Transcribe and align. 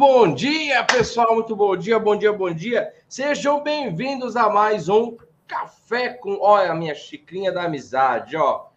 Bom 0.00 0.32
dia, 0.32 0.82
pessoal. 0.82 1.34
Muito 1.34 1.54
bom 1.54 1.76
dia, 1.76 1.98
bom 1.98 2.16
dia, 2.16 2.32
bom 2.32 2.50
dia. 2.50 2.90
Sejam 3.06 3.62
bem-vindos 3.62 4.34
a 4.34 4.48
mais 4.48 4.88
um 4.88 5.18
Café 5.46 6.08
com. 6.14 6.38
Olha 6.40 6.72
a 6.72 6.74
minha 6.74 6.94
xicrinha 6.94 7.52
da 7.52 7.64
amizade, 7.64 8.34
ó. 8.34 8.68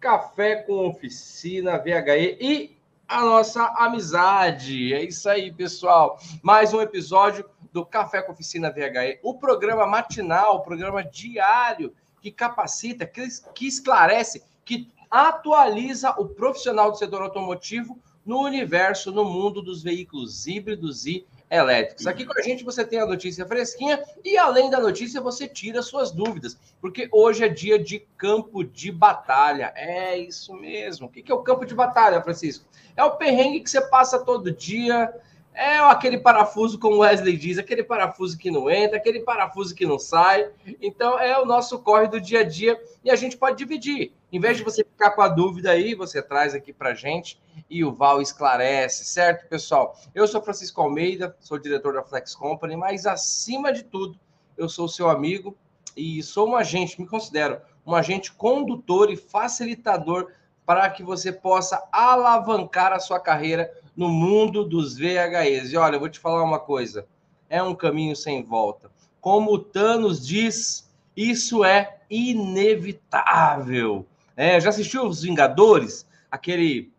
Café 0.00 0.56
com 0.56 0.88
oficina 0.88 1.78
VHE 1.78 2.36
e 2.40 2.76
a 3.06 3.20
nossa 3.20 3.64
amizade. 3.76 4.92
É 4.92 5.04
isso 5.04 5.30
aí, 5.30 5.52
pessoal. 5.52 6.18
Mais 6.42 6.74
um 6.74 6.80
episódio 6.80 7.48
do 7.72 7.86
Café 7.86 8.20
com 8.20 8.32
Oficina 8.32 8.68
VHE, 8.68 9.20
o 9.22 9.34
programa 9.38 9.86
matinal, 9.86 10.56
o 10.56 10.62
programa 10.62 11.04
diário 11.04 11.94
que 12.20 12.32
capacita, 12.32 13.06
que 13.06 13.68
esclarece, 13.68 14.42
que 14.64 14.90
atualiza 15.08 16.10
o 16.18 16.26
profissional 16.26 16.90
do 16.90 16.98
setor 16.98 17.22
automotivo 17.22 17.96
no 18.24 18.40
universo, 18.42 19.10
no 19.10 19.24
mundo 19.24 19.60
dos 19.60 19.82
veículos 19.82 20.46
híbridos 20.46 21.06
e 21.06 21.26
elétricos. 21.50 22.06
Aqui 22.06 22.24
com 22.24 22.38
a 22.38 22.42
gente 22.42 22.64
você 22.64 22.84
tem 22.84 22.98
a 22.98 23.06
notícia 23.06 23.44
fresquinha 23.46 24.02
e 24.24 24.38
além 24.38 24.70
da 24.70 24.80
notícia 24.80 25.20
você 25.20 25.46
tira 25.46 25.82
suas 25.82 26.10
dúvidas, 26.10 26.56
porque 26.80 27.08
hoje 27.12 27.44
é 27.44 27.48
dia 27.48 27.78
de 27.78 28.00
campo 28.16 28.64
de 28.64 28.90
batalha. 28.90 29.72
É 29.76 30.16
isso 30.16 30.54
mesmo. 30.54 31.06
O 31.06 31.10
que 31.10 31.30
é 31.30 31.34
o 31.34 31.42
campo 31.42 31.66
de 31.66 31.74
batalha, 31.74 32.22
Francisco? 32.22 32.64
É 32.96 33.04
o 33.04 33.16
perrengue 33.16 33.60
que 33.60 33.70
você 33.70 33.80
passa 33.82 34.24
todo 34.24 34.50
dia, 34.50 35.12
é 35.54 35.78
aquele 35.78 36.18
parafuso, 36.18 36.78
como 36.78 36.98
Wesley 36.98 37.36
diz, 37.36 37.58
aquele 37.58 37.84
parafuso 37.84 38.38
que 38.38 38.50
não 38.50 38.70
entra, 38.70 38.96
aquele 38.96 39.20
parafuso 39.20 39.74
que 39.74 39.84
não 39.84 39.98
sai. 39.98 40.50
Então, 40.80 41.18
é 41.18 41.38
o 41.38 41.44
nosso 41.44 41.78
corre 41.80 42.08
do 42.08 42.20
dia 42.20 42.40
a 42.40 42.44
dia 42.44 42.80
e 43.04 43.10
a 43.10 43.16
gente 43.16 43.36
pode 43.36 43.58
dividir. 43.58 44.12
Em 44.32 44.40
vez 44.40 44.56
de 44.56 44.64
você 44.64 44.82
ficar 44.82 45.10
com 45.10 45.20
a 45.20 45.28
dúvida 45.28 45.70
aí, 45.70 45.94
você 45.94 46.22
traz 46.22 46.54
aqui 46.54 46.72
para 46.72 46.94
gente 46.94 47.38
e 47.68 47.84
o 47.84 47.92
Val 47.92 48.22
esclarece, 48.22 49.04
certo, 49.04 49.46
pessoal? 49.46 49.94
Eu 50.14 50.26
sou 50.26 50.42
Francisco 50.42 50.80
Almeida, 50.80 51.36
sou 51.38 51.58
diretor 51.58 51.92
da 51.92 52.02
Flex 52.02 52.34
Company, 52.34 52.74
mas 52.74 53.06
acima 53.06 53.72
de 53.72 53.82
tudo, 53.82 54.18
eu 54.56 54.68
sou 54.68 54.88
seu 54.88 55.10
amigo 55.10 55.54
e 55.94 56.22
sou 56.22 56.48
um 56.48 56.56
agente, 56.56 56.98
me 56.98 57.06
considero 57.06 57.60
um 57.86 57.94
agente 57.94 58.32
condutor 58.32 59.10
e 59.10 59.16
facilitador 59.16 60.32
para 60.64 60.88
que 60.88 61.02
você 61.02 61.30
possa 61.32 61.82
alavancar 61.92 62.92
a 62.92 63.00
sua 63.00 63.20
carreira 63.20 63.70
no 63.96 64.08
mundo 64.08 64.64
dos 64.64 64.96
VHEs. 64.96 65.72
E 65.72 65.76
olha, 65.76 65.96
eu 65.96 66.00
vou 66.00 66.08
te 66.08 66.18
falar 66.18 66.42
uma 66.42 66.58
coisa: 66.58 67.06
é 67.48 67.62
um 67.62 67.74
caminho 67.74 68.16
sem 68.16 68.42
volta. 68.42 68.90
Como 69.20 69.52
o 69.52 69.58
Thanos 69.58 70.26
diz, 70.26 70.90
isso 71.16 71.64
é 71.64 72.00
inevitável. 72.10 74.06
É, 74.36 74.60
já 74.60 74.70
assistiu 74.70 75.06
Os 75.06 75.22
Vingadores? 75.22 76.06
Aquele. 76.30 76.92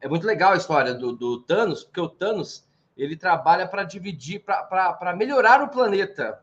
É 0.00 0.08
muito 0.08 0.26
legal 0.26 0.52
a 0.52 0.56
história 0.56 0.92
do, 0.94 1.12
do 1.12 1.40
Thanos, 1.40 1.82
porque 1.84 2.00
o 2.00 2.08
Thanos 2.08 2.66
ele 2.96 3.16
trabalha 3.16 3.66
para 3.66 3.84
dividir, 3.84 4.40
para 4.40 5.14
melhorar 5.16 5.62
o 5.62 5.68
planeta. 5.68 6.40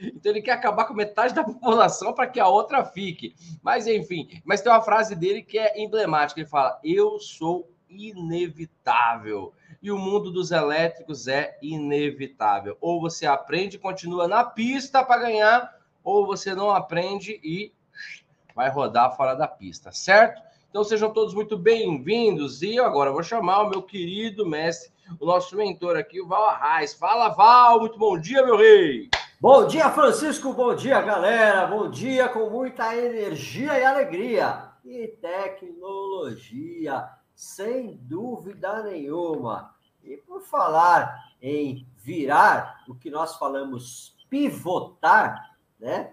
Então 0.00 0.32
ele 0.32 0.40
quer 0.40 0.52
acabar 0.52 0.86
com 0.86 0.94
metade 0.94 1.34
da 1.34 1.44
população 1.44 2.12
para 2.12 2.26
que 2.26 2.40
a 2.40 2.48
outra 2.48 2.84
fique. 2.84 3.34
Mas 3.62 3.86
enfim, 3.86 4.40
mas 4.44 4.60
tem 4.60 4.72
uma 4.72 4.82
frase 4.82 5.14
dele 5.14 5.42
que 5.42 5.58
é 5.58 5.80
emblemática. 5.80 6.40
Ele 6.40 6.48
fala: 6.48 6.80
Eu 6.82 7.18
sou 7.18 7.70
inevitável. 7.90 9.52
E 9.82 9.90
o 9.90 9.98
mundo 9.98 10.30
dos 10.30 10.50
elétricos 10.50 11.26
é 11.26 11.58
inevitável. 11.60 12.76
Ou 12.80 13.00
você 13.00 13.26
aprende 13.26 13.76
e 13.76 13.80
continua 13.80 14.28
na 14.28 14.44
pista 14.44 15.04
para 15.04 15.22
ganhar, 15.22 15.74
ou 16.02 16.26
você 16.26 16.54
não 16.54 16.70
aprende 16.70 17.40
e 17.42 17.72
vai 18.54 18.70
rodar 18.70 19.16
fora 19.16 19.34
da 19.34 19.48
pista, 19.48 19.90
certo? 19.92 20.42
Então 20.68 20.84
sejam 20.84 21.12
todos 21.12 21.34
muito 21.34 21.58
bem-vindos. 21.58 22.62
E 22.62 22.76
eu 22.76 22.84
agora 22.84 23.10
vou 23.10 23.22
chamar 23.22 23.62
o 23.62 23.70
meu 23.70 23.82
querido 23.82 24.46
mestre, 24.46 24.92
o 25.18 25.26
nosso 25.26 25.56
mentor 25.56 25.96
aqui, 25.96 26.20
o 26.20 26.28
Val 26.28 26.44
Arraes. 26.44 26.94
Fala, 26.94 27.30
Val! 27.30 27.80
Muito 27.80 27.98
bom 27.98 28.18
dia, 28.18 28.44
meu 28.44 28.56
rei! 28.56 29.10
Bom 29.40 29.66
dia, 29.66 29.90
Francisco! 29.90 30.52
Bom 30.52 30.74
dia, 30.74 31.00
galera! 31.00 31.66
Bom 31.66 31.90
dia 31.90 32.28
com 32.28 32.50
muita 32.50 32.94
energia 32.94 33.78
e 33.78 33.84
alegria! 33.84 34.68
E 34.84 35.08
tecnologia 35.20 37.08
sem 37.40 37.96
dúvida 38.02 38.82
nenhuma. 38.82 39.74
E 40.04 40.14
por 40.18 40.42
falar 40.42 41.32
em 41.40 41.86
virar, 41.96 42.84
o 42.86 42.94
que 42.94 43.08
nós 43.08 43.36
falamos 43.36 44.14
pivotar, 44.28 45.56
né? 45.78 46.12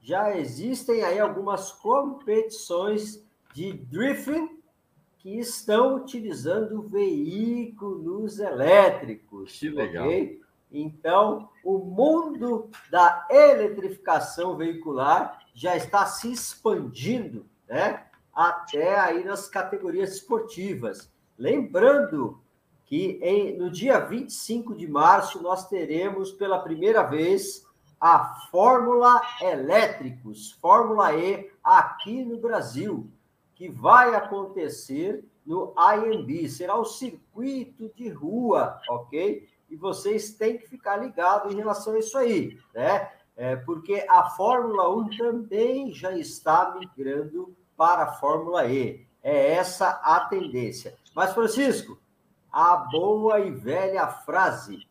Já 0.00 0.36
existem 0.36 1.02
aí 1.02 1.18
algumas 1.18 1.72
competições 1.72 3.26
de 3.52 3.72
drifting 3.72 4.62
que 5.18 5.40
estão 5.40 5.96
utilizando 5.96 6.80
veículos 6.82 8.38
elétricos. 8.38 9.58
Que 9.58 9.70
legal. 9.70 10.06
Okay? 10.06 10.40
Então, 10.70 11.48
o 11.64 11.78
mundo 11.78 12.70
da 12.88 13.26
eletrificação 13.28 14.56
veicular 14.56 15.44
já 15.52 15.76
está 15.76 16.06
se 16.06 16.30
expandindo, 16.30 17.44
né? 17.68 18.07
Até 18.38 18.96
aí 18.96 19.24
nas 19.24 19.48
categorias 19.48 20.12
esportivas. 20.12 21.12
Lembrando 21.36 22.40
que 22.84 23.18
em, 23.20 23.58
no 23.58 23.68
dia 23.68 23.98
25 23.98 24.76
de 24.76 24.86
março 24.86 25.42
nós 25.42 25.68
teremos 25.68 26.30
pela 26.30 26.60
primeira 26.60 27.02
vez 27.02 27.66
a 28.00 28.36
Fórmula 28.48 29.20
Elétricos, 29.42 30.52
Fórmula 30.52 31.12
E, 31.16 31.50
aqui 31.64 32.24
no 32.24 32.38
Brasil, 32.38 33.10
que 33.56 33.68
vai 33.68 34.14
acontecer 34.14 35.24
no 35.44 35.74
IMB. 35.76 36.48
Será 36.48 36.76
o 36.76 36.84
circuito 36.84 37.90
de 37.96 38.08
rua, 38.08 38.80
ok? 38.88 39.48
E 39.68 39.74
vocês 39.74 40.30
têm 40.30 40.58
que 40.58 40.68
ficar 40.68 40.98
ligados 40.98 41.52
em 41.52 41.56
relação 41.56 41.94
a 41.94 41.98
isso 41.98 42.16
aí, 42.16 42.56
né? 42.72 43.10
É, 43.36 43.56
porque 43.56 44.06
a 44.08 44.30
Fórmula 44.30 44.88
1 44.96 45.16
também 45.16 45.92
já 45.92 46.12
está 46.16 46.76
migrando 46.78 47.52
para 47.78 48.02
a 48.02 48.12
Fórmula 48.14 48.66
E. 48.66 49.06
É 49.22 49.52
essa 49.52 50.00
a 50.02 50.20
tendência. 50.20 50.96
Mas, 51.14 51.32
Francisco, 51.32 51.98
a 52.52 52.76
boa 52.76 53.38
e 53.40 53.50
velha 53.50 54.06
frase, 54.08 54.86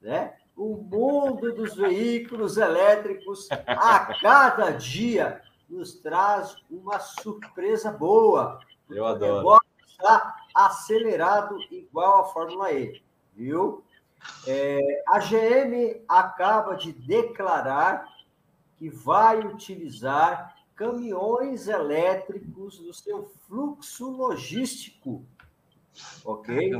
né? 0.00 0.34
O 0.56 0.76
mundo 0.76 1.52
dos 1.52 1.74
veículos 1.74 2.56
elétricos 2.56 3.48
a 3.50 4.14
cada 4.20 4.70
dia 4.70 5.42
nos 5.68 5.94
traz 5.94 6.56
uma 6.70 6.98
surpresa 6.98 7.92
boa. 7.92 8.60
Eu 8.88 9.06
adoro. 9.06 9.32
O 9.32 9.36
negócio 9.38 9.68
está 9.86 10.36
acelerado 10.54 11.58
igual 11.70 12.22
a 12.22 12.24
Fórmula 12.24 12.72
E, 12.72 13.02
viu? 13.34 13.84
É, 14.46 15.02
a 15.08 15.20
GM 15.20 16.02
acaba 16.08 16.74
de 16.74 16.92
declarar 16.92 18.08
que 18.76 18.88
vai 18.88 19.38
utilizar 19.40 20.57
caminhões 20.78 21.66
elétricos 21.66 22.78
no 22.80 22.94
seu 22.94 23.24
fluxo 23.46 24.08
logístico. 24.10 25.24
Ok? 26.24 26.72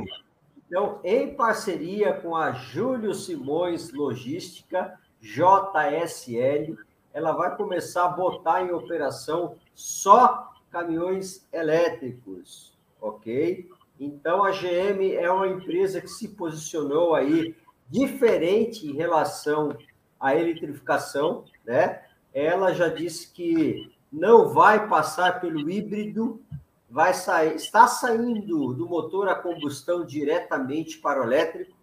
Então, 0.65 1.01
em 1.03 1.35
parceria 1.35 2.13
com 2.13 2.33
a 2.33 2.53
Júlio 2.53 3.13
Simões 3.13 3.91
Logística, 3.91 4.97
JSL, 5.19 6.77
ela 7.13 7.33
vai 7.33 7.57
começar 7.57 8.05
a 8.05 8.09
botar 8.09 8.63
em 8.63 8.71
operação 8.71 9.57
só 9.75 10.53
caminhões 10.71 11.45
elétricos, 11.51 12.77
ok? 13.01 13.69
Então, 13.99 14.43
a 14.43 14.51
GM 14.51 15.13
é 15.13 15.29
uma 15.29 15.47
empresa 15.47 15.99
que 15.99 16.07
se 16.07 16.29
posicionou 16.29 17.15
aí 17.15 17.53
diferente 17.89 18.87
em 18.87 18.93
relação 18.93 19.75
à 20.19 20.35
eletrificação, 20.35 21.43
né? 21.65 22.01
Ela 22.33 22.73
já 22.73 22.87
disse 22.87 23.31
que 23.31 23.91
não 24.11 24.49
vai 24.49 24.87
passar 24.87 25.39
pelo 25.39 25.69
híbrido, 25.69 26.41
vai 26.89 27.13
sair, 27.13 27.55
está 27.55 27.87
saindo 27.87 28.73
do 28.73 28.87
motor 28.87 29.27
a 29.27 29.35
combustão 29.35 30.05
diretamente 30.05 30.97
para 30.97 31.21
o 31.21 31.23
elétrico, 31.23 31.77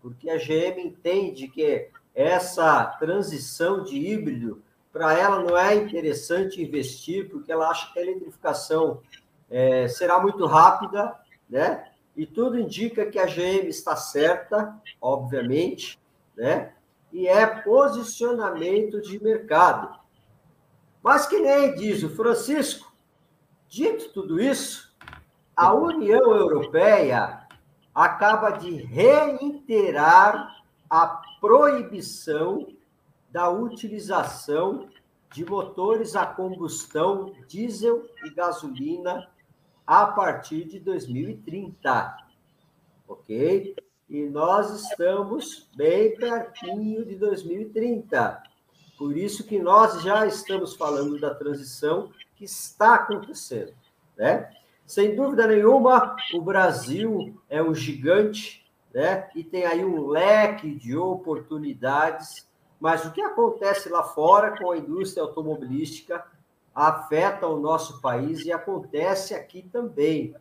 porque 0.00 0.30
a 0.30 0.36
GM 0.36 0.80
entende 0.80 1.48
que 1.48 1.88
essa 2.14 2.84
transição 2.98 3.82
de 3.82 3.96
híbrido 3.96 4.62
para 4.92 5.18
ela 5.18 5.42
não 5.42 5.58
é 5.58 5.74
interessante 5.74 6.62
investir, 6.62 7.28
porque 7.28 7.50
ela 7.50 7.68
acha 7.68 7.92
que 7.92 7.98
a 7.98 8.02
eletrificação 8.02 9.00
é, 9.50 9.88
será 9.88 10.20
muito 10.20 10.46
rápida, 10.46 11.16
né? 11.50 11.88
E 12.16 12.24
tudo 12.24 12.56
indica 12.56 13.04
que 13.06 13.18
a 13.18 13.26
GM 13.26 13.66
está 13.66 13.96
certa, 13.96 14.80
obviamente, 15.00 15.98
né? 16.36 16.73
E 17.14 17.28
é 17.28 17.46
posicionamento 17.46 19.00
de 19.00 19.22
mercado. 19.22 19.96
Mas 21.00 21.26
que 21.28 21.38
nem 21.38 21.72
diz 21.76 22.02
o 22.02 22.10
Francisco, 22.10 22.92
dito 23.68 24.12
tudo 24.12 24.40
isso, 24.40 24.92
a 25.54 25.72
União 25.72 26.34
Europeia 26.34 27.46
acaba 27.94 28.50
de 28.50 28.74
reiterar 28.82 30.60
a 30.90 31.22
proibição 31.40 32.66
da 33.30 33.48
utilização 33.48 34.88
de 35.32 35.44
motores 35.44 36.16
a 36.16 36.26
combustão 36.26 37.32
diesel 37.46 38.08
e 38.24 38.30
gasolina 38.30 39.30
a 39.86 40.04
partir 40.06 40.64
de 40.64 40.80
2030. 40.80 42.16
Ok? 43.06 43.76
E 44.08 44.22
nós 44.26 44.70
estamos 44.70 45.68
bem 45.76 46.14
pertinho 46.16 47.04
de 47.04 47.16
2030. 47.16 48.42
Por 48.98 49.16
isso 49.16 49.44
que 49.44 49.58
nós 49.58 50.02
já 50.02 50.26
estamos 50.26 50.76
falando 50.76 51.18
da 51.18 51.34
transição 51.34 52.10
que 52.36 52.44
está 52.44 52.94
acontecendo, 52.94 53.72
né? 54.16 54.50
Sem 54.86 55.16
dúvida 55.16 55.46
nenhuma, 55.46 56.14
o 56.34 56.40
Brasil 56.40 57.40
é 57.48 57.62
um 57.62 57.74
gigante, 57.74 58.64
né? 58.92 59.28
E 59.34 59.42
tem 59.42 59.64
aí 59.64 59.84
um 59.84 60.06
leque 60.06 60.74
de 60.74 60.96
oportunidades, 60.96 62.46
mas 62.78 63.04
o 63.04 63.12
que 63.12 63.22
acontece 63.22 63.88
lá 63.88 64.02
fora 64.02 64.56
com 64.58 64.70
a 64.70 64.76
indústria 64.76 65.22
automobilística 65.22 66.24
afeta 66.74 67.46
o 67.46 67.58
nosso 67.58 68.00
país 68.00 68.44
e 68.44 68.52
acontece 68.52 69.34
aqui 69.34 69.62
também 69.62 70.34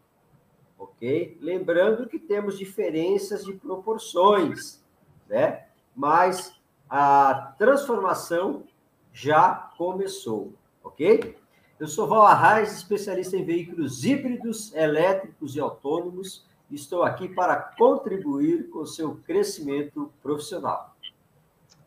ok? 0.78 1.38
Lembrando 1.42 2.08
que 2.08 2.20
temos 2.20 2.58
diferenças 2.58 3.46
de 3.46 3.54
proporções, 3.54 4.84
né? 5.28 5.66
Mas 5.96 6.60
a 6.90 7.54
transformação 7.58 8.64
já 9.12 9.72
começou, 9.78 10.54
ok? 10.84 11.38
Eu 11.80 11.88
sou 11.88 12.08
Val 12.08 12.24
Arraes, 12.24 12.72
especialista 12.78 13.36
em 13.36 13.44
veículos 13.44 14.06
híbridos, 14.06 14.74
elétricos 14.74 15.56
e 15.56 15.60
autônomos. 15.60 16.46
Estou 16.72 17.04
aqui 17.04 17.28
para 17.28 17.56
contribuir 17.56 18.70
com 18.70 18.80
o 18.80 18.88
seu 18.88 19.18
crescimento 19.18 20.12
profissional. 20.22 20.96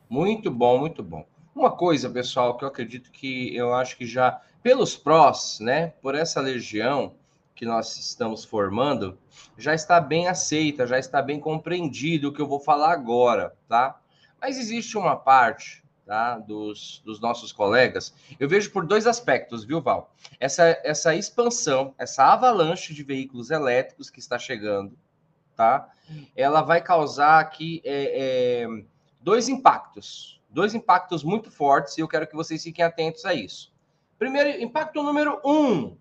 Muito 0.08 0.50
bom, 0.50 0.78
muito 0.78 1.02
bom. 1.02 1.26
Uma 1.54 1.70
coisa, 1.70 2.10
pessoal, 2.10 2.56
que 2.56 2.64
eu 2.64 2.68
acredito 2.68 3.10
que 3.10 3.56
eu 3.56 3.72
acho 3.74 3.96
que 3.96 4.06
já 4.06 4.40
pelos 4.62 4.96
prós, 4.96 5.58
né, 5.60 5.94
por 6.02 6.14
essa 6.14 6.40
legião, 6.40 7.14
que 7.56 7.64
nós 7.64 7.96
estamos 7.96 8.44
formando 8.44 9.18
já 9.56 9.74
está 9.74 9.98
bem 9.98 10.28
aceita, 10.28 10.86
já 10.86 10.98
está 10.98 11.22
bem 11.22 11.40
compreendido 11.40 12.28
o 12.28 12.32
que 12.32 12.40
eu 12.40 12.46
vou 12.46 12.60
falar 12.60 12.92
agora, 12.92 13.56
tá? 13.66 13.98
Mas 14.38 14.58
existe 14.58 14.98
uma 14.98 15.16
parte 15.16 15.82
tá, 16.04 16.38
dos, 16.38 17.02
dos 17.04 17.18
nossos 17.18 17.52
colegas, 17.52 18.14
eu 18.38 18.48
vejo 18.48 18.70
por 18.70 18.86
dois 18.86 19.06
aspectos, 19.06 19.64
viu, 19.64 19.80
Val? 19.80 20.14
Essa, 20.38 20.78
essa 20.84 21.14
expansão, 21.14 21.94
essa 21.98 22.24
avalanche 22.24 22.94
de 22.94 23.02
veículos 23.02 23.50
elétricos 23.50 24.10
que 24.10 24.20
está 24.20 24.38
chegando, 24.38 24.96
tá? 25.56 25.90
Ela 26.36 26.60
vai 26.60 26.82
causar 26.82 27.40
aqui 27.40 27.80
é, 27.84 28.64
é, 28.64 28.84
dois 29.20 29.48
impactos, 29.48 30.40
dois 30.50 30.74
impactos 30.74 31.24
muito 31.24 31.50
fortes, 31.50 31.96
e 31.96 32.02
eu 32.02 32.08
quero 32.08 32.26
que 32.26 32.36
vocês 32.36 32.62
fiquem 32.62 32.84
atentos 32.84 33.24
a 33.24 33.32
isso. 33.32 33.74
Primeiro, 34.18 34.62
impacto 34.62 35.02
número 35.02 35.40
um, 35.44 35.96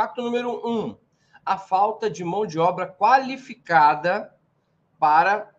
Impacto 0.00 0.22
número 0.22 0.66
um: 0.66 0.96
a 1.44 1.58
falta 1.58 2.08
de 2.08 2.24
mão 2.24 2.46
de 2.46 2.58
obra 2.58 2.86
qualificada 2.86 4.34
para 4.98 5.50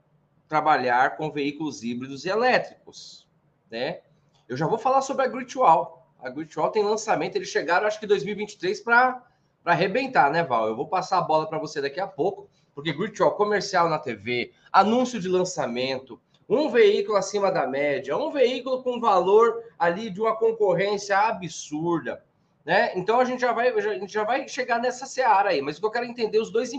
trabalhar 0.47 1.15
com 1.15 1.31
veículos 1.31 1.83
híbridos 1.83 2.25
e 2.25 2.29
elétricos, 2.29 3.29
né? 3.69 4.01
Eu 4.49 4.57
já 4.57 4.65
vou 4.65 4.79
falar 4.79 5.03
sobre 5.03 5.25
a 5.25 5.27
Gritwall. 5.27 6.07
A 6.19 6.27
Gritwall 6.27 6.71
tem 6.71 6.83
lançamento, 6.83 7.35
eles 7.35 7.49
chegaram 7.49 7.85
acho 7.85 7.99
que 7.99 8.07
2023 8.07 8.81
para 8.81 9.23
para 9.63 9.73
arrebentar, 9.73 10.31
né, 10.31 10.43
Val? 10.43 10.67
Eu 10.67 10.75
vou 10.75 10.87
passar 10.87 11.19
a 11.19 11.21
bola 11.21 11.47
para 11.47 11.59
você 11.59 11.79
daqui 11.79 11.99
a 11.99 12.07
pouco, 12.07 12.49
porque 12.73 12.91
Gritwall 12.91 13.35
comercial 13.35 13.89
na 13.89 13.99
TV, 13.99 14.51
anúncio 14.71 15.19
de 15.19 15.27
lançamento, 15.27 16.19
um 16.49 16.67
veículo 16.67 17.15
acima 17.15 17.51
da 17.51 17.67
média, 17.67 18.17
um 18.17 18.31
veículo 18.31 18.81
com 18.81 18.99
valor 18.99 19.63
ali 19.77 20.09
de 20.09 20.19
uma 20.19 20.35
concorrência 20.35 21.15
absurda. 21.15 22.23
Né? 22.63 22.95
Então 22.95 23.19
a 23.19 23.25
gente 23.25 23.41
já 23.41 23.51
vai, 23.51 23.69
a 23.69 23.99
gente 23.99 24.13
já 24.13 24.23
vai 24.23 24.47
chegar 24.47 24.79
nessa 24.79 25.05
seara 25.05 25.49
aí, 25.49 25.61
mas 25.61 25.77
o 25.77 25.79
que 25.79 25.87
eu 25.87 25.91
quero 25.91 26.05
entender 26.05 26.39
os 26.39 26.51
dois, 26.51 26.71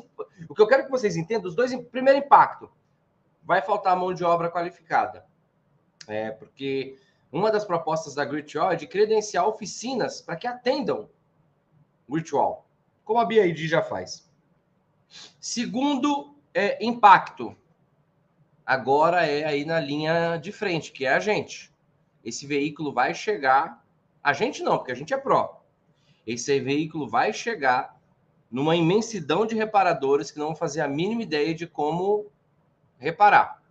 o 0.49 0.55
que 0.55 0.63
eu 0.63 0.67
quero 0.67 0.85
que 0.85 0.91
vocês 0.91 1.17
entendam, 1.17 1.49
os 1.49 1.57
dois, 1.57 1.75
primeiro 1.91 2.21
impacto, 2.21 2.71
vai 3.43 3.61
faltar 3.61 3.97
mão 3.97 4.15
de 4.15 4.23
obra 4.23 4.49
qualificada, 4.49 5.27
é 6.07 6.31
porque 6.31 6.97
uma 7.33 7.51
das 7.51 7.65
propostas 7.65 8.15
da 8.15 8.25
Gritwall 8.25 8.73
é 8.73 8.77
de 8.77 8.87
credenciar 8.87 9.47
oficinas 9.47 10.21
para 10.21 10.37
que 10.37 10.47
atendam 10.47 11.09
Gritwall, 12.09 12.65
como 13.05 13.19
a 13.19 13.25
BID 13.25 13.67
já 13.67 13.83
faz. 13.83 14.31
Segundo 15.41 16.37
é, 16.55 16.85
impacto, 16.85 17.57
agora 18.65 19.27
é 19.27 19.45
aí 19.45 19.65
na 19.65 19.81
linha 19.81 20.37
de 20.37 20.53
frente, 20.53 20.93
que 20.93 21.05
é 21.05 21.15
a 21.15 21.21
gente. 21.21 21.73
Esse 22.25 22.47
veículo 22.47 22.93
vai 22.93 23.13
chegar, 23.15 23.85
a 24.23 24.33
gente 24.33 24.63
não, 24.63 24.79
porque 24.79 24.93
a 24.93 24.95
gente 24.95 25.13
é 25.13 25.19
pró 25.19 25.62
esse 26.27 26.61
veículo 26.61 27.09
vai 27.09 27.33
chegar 27.33 28.01
numa 28.51 28.77
imensidão 28.77 29.47
de 29.47 29.55
reparadores 29.55 30.31
que 30.31 30.39
não 30.39 30.49
vão 30.49 30.57
fazer 30.57 30.83
a 30.83 30.89
mínima 30.89 31.23
ideia 31.23 31.55
de 31.55 31.67
como 31.67 32.27
reparar. 32.99 33.63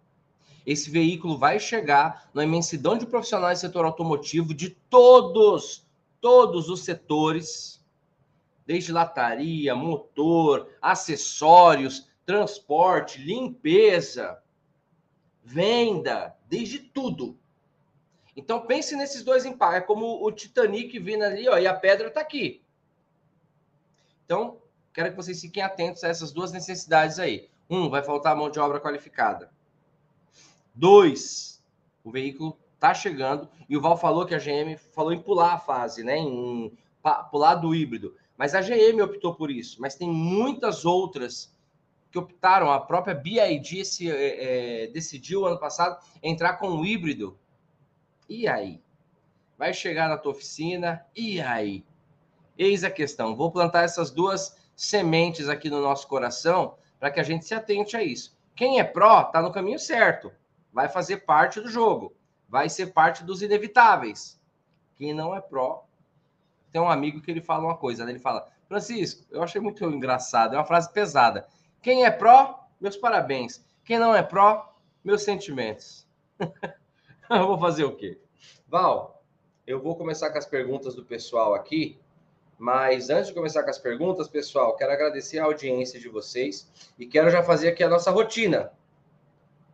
Esse 0.65 0.89
veículo 0.89 1.37
vai 1.37 1.59
chegar 1.59 2.29
numa 2.33 2.43
imensidão 2.43 2.97
de 2.97 3.05
profissionais 3.05 3.59
do 3.59 3.61
setor 3.61 3.85
automotivo 3.85 4.53
de 4.53 4.69
todos, 4.89 5.87
todos 6.19 6.69
os 6.69 6.83
setores, 6.83 7.83
desde 8.65 8.91
lataria, 8.91 9.75
motor, 9.75 10.69
acessórios, 10.81 12.09
transporte, 12.25 13.19
limpeza, 13.19 14.41
venda, 15.43 16.35
desde 16.47 16.79
tudo. 16.79 17.37
Então 18.35 18.65
pense 18.65 18.95
nesses 18.95 19.23
dois 19.23 19.45
impactos. 19.45 19.83
É 19.83 19.85
como 19.85 20.25
o 20.25 20.31
Titanic 20.31 20.97
vindo 20.99 21.23
ali, 21.23 21.47
ó, 21.47 21.57
e 21.57 21.67
a 21.67 21.73
pedra 21.73 22.07
está 22.07 22.21
aqui. 22.21 22.61
Então, 24.25 24.57
quero 24.93 25.09
que 25.09 25.17
vocês 25.17 25.41
fiquem 25.41 25.61
atentos 25.61 26.03
a 26.03 26.07
essas 26.07 26.31
duas 26.31 26.51
necessidades 26.51 27.19
aí. 27.19 27.49
Um, 27.69 27.89
vai 27.89 28.03
faltar 28.03 28.35
mão 28.35 28.49
de 28.49 28.59
obra 28.59 28.79
qualificada. 28.79 29.51
Dois, 30.73 31.61
o 32.03 32.11
veículo 32.11 32.57
está 32.75 32.93
chegando 32.93 33.49
e 33.69 33.75
o 33.75 33.81
Val 33.81 33.97
falou 33.97 34.25
que 34.25 34.33
a 34.33 34.39
GM 34.39 34.77
falou 34.93 35.11
em 35.11 35.21
pular 35.21 35.53
a 35.53 35.59
fase, 35.59 36.03
né? 36.03 36.17
Em 36.17 36.71
pular 37.29 37.55
do 37.55 37.75
híbrido. 37.75 38.15
Mas 38.37 38.55
a 38.55 38.61
GM 38.61 39.01
optou 39.03 39.35
por 39.35 39.51
isso. 39.51 39.81
Mas 39.81 39.95
tem 39.95 40.09
muitas 40.09 40.85
outras 40.85 41.53
que 42.09 42.17
optaram. 42.17 42.71
A 42.71 42.79
própria 42.79 43.13
BID 43.13 43.81
é, 44.09 44.83
é, 44.83 44.87
decidiu 44.87 45.45
ano 45.45 45.59
passado 45.59 46.01
entrar 46.23 46.53
com 46.53 46.69
o 46.69 46.85
híbrido 46.85 47.37
e 48.31 48.47
aí? 48.47 48.81
Vai 49.57 49.73
chegar 49.73 50.07
na 50.07 50.17
tua 50.17 50.31
oficina? 50.31 51.05
E 51.13 51.41
aí? 51.41 51.83
Eis 52.57 52.81
a 52.85 52.89
questão. 52.89 53.35
Vou 53.35 53.51
plantar 53.51 53.83
essas 53.83 54.09
duas 54.09 54.57
sementes 54.73 55.49
aqui 55.49 55.69
no 55.69 55.81
nosso 55.81 56.07
coração 56.07 56.77
para 56.97 57.11
que 57.11 57.19
a 57.19 57.23
gente 57.23 57.43
se 57.43 57.53
atente 57.53 57.97
a 57.97 58.01
isso. 58.01 58.37
Quem 58.55 58.79
é 58.79 58.85
pró 58.85 59.23
está 59.23 59.41
no 59.41 59.51
caminho 59.51 59.77
certo. 59.77 60.31
Vai 60.71 60.87
fazer 60.87 61.25
parte 61.25 61.59
do 61.59 61.69
jogo. 61.69 62.15
Vai 62.47 62.69
ser 62.69 62.93
parte 62.93 63.21
dos 63.21 63.41
inevitáveis. 63.41 64.39
Quem 64.95 65.13
não 65.13 65.35
é 65.35 65.41
pró, 65.41 65.85
tem 66.71 66.81
um 66.81 66.89
amigo 66.89 67.21
que 67.21 67.29
ele 67.29 67.41
fala 67.41 67.65
uma 67.65 67.77
coisa, 67.77 68.05
né? 68.05 68.11
ele 68.11 68.19
fala: 68.19 68.47
Francisco, 68.69 69.25
eu 69.29 69.43
achei 69.43 69.59
muito 69.59 69.83
engraçado, 69.83 70.55
é 70.55 70.57
uma 70.57 70.63
frase 70.63 70.89
pesada. 70.93 71.47
Quem 71.81 72.05
é 72.05 72.11
pró, 72.11 72.65
meus 72.79 72.95
parabéns. 72.95 73.65
Quem 73.83 73.99
não 73.99 74.15
é 74.15 74.23
pró, 74.23 74.73
meus 75.03 75.23
sentimentos. 75.23 76.07
eu 77.39 77.47
vou 77.47 77.57
fazer 77.57 77.85
o 77.85 77.95
quê? 77.95 78.19
Val, 78.67 79.23
eu 79.65 79.81
vou 79.81 79.95
começar 79.95 80.29
com 80.31 80.37
as 80.37 80.45
perguntas 80.45 80.95
do 80.95 81.05
pessoal 81.05 81.53
aqui, 81.53 81.97
mas 82.57 83.09
antes 83.09 83.27
de 83.27 83.33
começar 83.33 83.63
com 83.63 83.69
as 83.69 83.77
perguntas, 83.77 84.27
pessoal, 84.27 84.75
quero 84.75 84.91
agradecer 84.91 85.39
a 85.39 85.45
audiência 85.45 85.99
de 85.99 86.09
vocês 86.09 86.69
e 86.99 87.05
quero 87.05 87.29
já 87.29 87.41
fazer 87.41 87.69
aqui 87.69 87.83
a 87.83 87.89
nossa 87.89 88.11
rotina. 88.11 88.71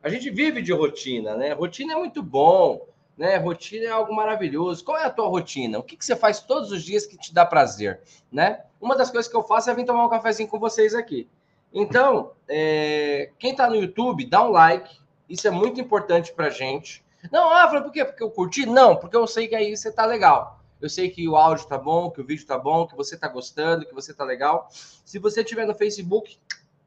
A 0.04 0.10
gente 0.10 0.30
vive 0.30 0.62
de 0.62 0.72
rotina, 0.72 1.36
né? 1.36 1.52
Rotina 1.54 1.94
é 1.94 1.96
muito 1.96 2.22
bom, 2.22 2.88
né? 3.18 3.38
Rotina 3.38 3.86
é 3.86 3.90
algo 3.90 4.16
maravilhoso. 4.16 4.86
Qual 4.86 4.98
é 4.98 5.06
a 5.06 5.10
tua 5.10 5.28
rotina? 5.28 5.80
O 5.80 5.84
que, 5.84 5.98
que 5.98 6.06
você 6.06 6.16
faz 6.16 6.40
todos 6.40 6.72
os 6.72 6.84
dias 6.84 7.06
que 7.06 7.18
te 7.18 7.34
dá 7.34 7.46
prazer, 7.46 8.02
né? 8.32 8.64
Uma 8.80 8.96
das 8.96 9.10
coisas 9.10 9.30
que 9.30 9.36
eu 9.36 9.44
faço 9.44 9.70
é 9.70 9.74
vir 9.74 9.86
tomar 9.86 10.06
um 10.06 10.10
cafezinho 10.10 10.48
com 10.48 10.60
vocês 10.60 10.94
aqui. 10.94 11.28
Então, 11.74 12.34
é... 12.48 13.32
quem 13.40 13.52
está 13.52 13.68
no 13.68 13.76
YouTube, 13.76 14.26
dá 14.26 14.44
um 14.44 14.52
like. 14.52 14.96
Isso 15.28 15.48
é 15.48 15.52
muito 15.52 15.82
importante 15.82 16.32
para 16.32 16.50
gente. 16.50 17.04
Não, 17.32 17.50
ah, 17.52 17.68
por 17.68 17.92
quê? 17.92 18.06
Porque 18.06 18.24
eu 18.24 18.32
curti? 18.32 18.66
Não, 18.66 18.96
porque 18.96 19.16
eu 19.16 19.28
sei 19.28 19.48
que 19.48 19.56
aí 19.56 19.76
você 19.76 19.92
tá 19.92 20.06
legal. 20.06 20.60
Eu 20.80 20.90
sei 20.90 21.10
que 21.10 21.28
o 21.28 21.36
áudio 21.36 21.68
tá 21.68 21.78
bom, 21.78 22.12
que 22.12 22.22
o 22.22 22.26
vídeo 22.26 22.46
tá 22.46 22.58
bom, 22.58 22.86
que 22.86 22.96
você 22.96 23.18
tá 23.18 23.28
gostando, 23.28 23.86
que 23.86 23.94
você 23.94 24.14
tá 24.14 24.24
legal. 24.24 24.68
Se 24.72 25.18
você 25.18 25.44
tiver 25.44 25.66
no 25.66 25.74
Facebook, 25.74 26.38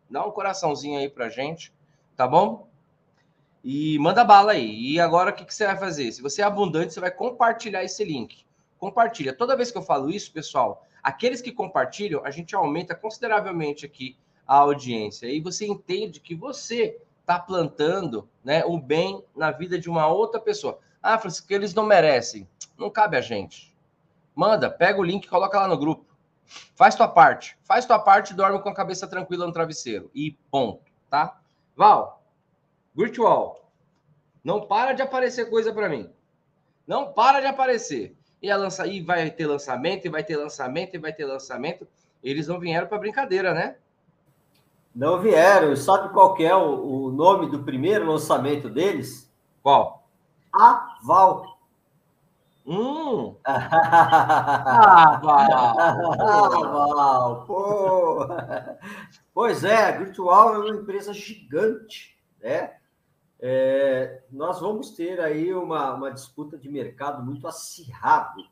dá 0.08 0.24
um 0.24 0.30
coraçãozinho 0.30 0.98
aí 0.98 1.08
pra 1.08 1.28
gente, 1.28 1.72
tá 2.16 2.26
bom? 2.26 2.68
E 3.64 3.98
manda 3.98 4.24
bala 4.24 4.52
aí. 4.52 4.92
E 4.92 5.00
agora 5.00 5.30
o 5.30 5.34
que, 5.34 5.44
que 5.44 5.54
você 5.54 5.66
vai 5.66 5.76
fazer? 5.76 6.12
Se 6.12 6.22
você 6.22 6.40
é 6.40 6.44
abundante, 6.44 6.94
você 6.94 7.00
vai 7.00 7.10
compartilhar 7.10 7.82
esse 7.82 8.04
link. 8.04 8.44
Compartilha. 8.78 9.34
Toda 9.34 9.56
vez 9.56 9.70
que 9.70 9.78
eu 9.78 9.82
falo 9.82 10.08
isso, 10.08 10.32
pessoal, 10.32 10.86
aqueles 11.02 11.42
que 11.42 11.52
compartilham, 11.52 12.24
a 12.24 12.30
gente 12.30 12.54
aumenta 12.54 12.94
consideravelmente 12.94 13.84
aqui 13.84 14.16
a 14.46 14.56
audiência. 14.56 15.26
E 15.26 15.40
você 15.40 15.66
entende 15.66 16.20
que 16.20 16.34
você 16.34 16.98
está 17.30 17.38
plantando 17.38 18.28
né, 18.42 18.64
o 18.64 18.76
bem 18.76 19.24
na 19.36 19.52
vida 19.52 19.78
de 19.78 19.88
uma 19.88 20.08
outra 20.08 20.40
pessoa. 20.40 20.80
Ah, 21.00 21.16
Francisco, 21.16 21.46
que 21.46 21.54
eles 21.54 21.72
não 21.72 21.86
merecem. 21.86 22.48
Não 22.76 22.90
cabe 22.90 23.16
a 23.16 23.20
gente. 23.20 23.72
Manda, 24.34 24.68
pega 24.68 24.98
o 24.98 25.04
link 25.04 25.28
coloca 25.28 25.60
lá 25.60 25.68
no 25.68 25.78
grupo. 25.78 26.04
Faz 26.74 26.96
tua 26.96 27.06
parte. 27.06 27.56
Faz 27.62 27.86
tua 27.86 28.00
parte 28.00 28.32
e 28.32 28.36
dorme 28.36 28.60
com 28.60 28.68
a 28.68 28.74
cabeça 28.74 29.06
tranquila 29.06 29.46
no 29.46 29.52
travesseiro. 29.52 30.10
E 30.12 30.32
ponto, 30.50 30.90
tá? 31.08 31.40
Val, 31.76 32.20
virtual, 32.94 33.70
não 34.42 34.66
para 34.66 34.92
de 34.92 35.02
aparecer 35.02 35.48
coisa 35.48 35.72
para 35.72 35.88
mim. 35.88 36.10
Não 36.86 37.12
para 37.12 37.40
de 37.40 37.46
aparecer. 37.46 38.16
E, 38.42 38.50
a 38.50 38.56
lança... 38.56 38.86
e 38.86 39.00
vai 39.00 39.30
ter 39.30 39.46
lançamento, 39.46 40.06
e 40.06 40.08
vai 40.08 40.24
ter 40.24 40.36
lançamento, 40.36 40.94
e 40.94 40.98
vai 40.98 41.12
ter 41.12 41.26
lançamento. 41.26 41.86
Eles 42.22 42.48
não 42.48 42.58
vieram 42.58 42.88
para 42.88 42.98
brincadeira, 42.98 43.54
né? 43.54 43.76
Não 44.94 45.20
vieram. 45.20 45.74
Sabe 45.76 46.12
qual 46.12 46.34
que 46.34 46.44
é 46.44 46.54
o, 46.54 47.06
o 47.06 47.10
nome 47.12 47.50
do 47.50 47.62
primeiro 47.62 48.06
lançamento 48.06 48.68
deles? 48.68 49.30
Qual? 49.62 50.04
Aval. 50.52 51.58
Hum. 52.66 53.34
Aval. 53.44 55.32
Aval. 56.20 57.44
Pô. 57.46 58.26
Pois 59.32 59.64
é, 59.64 59.88
a 59.88 59.98
Virtual 59.98 60.54
é 60.54 60.58
uma 60.58 60.76
empresa 60.76 61.12
gigante, 61.12 62.18
né? 62.42 62.74
É, 63.42 64.22
nós 64.30 64.60
vamos 64.60 64.90
ter 64.90 65.18
aí 65.18 65.54
uma, 65.54 65.94
uma 65.94 66.10
disputa 66.10 66.58
de 66.58 66.68
mercado 66.68 67.24
muito 67.24 67.48
acirrado, 67.48 68.44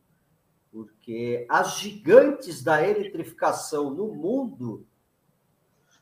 porque 0.73 1.45
as 1.47 1.77
gigantes 1.77 2.63
da 2.63 2.83
eletrificação 2.83 3.91
no 3.91 4.15
mundo 4.15 4.87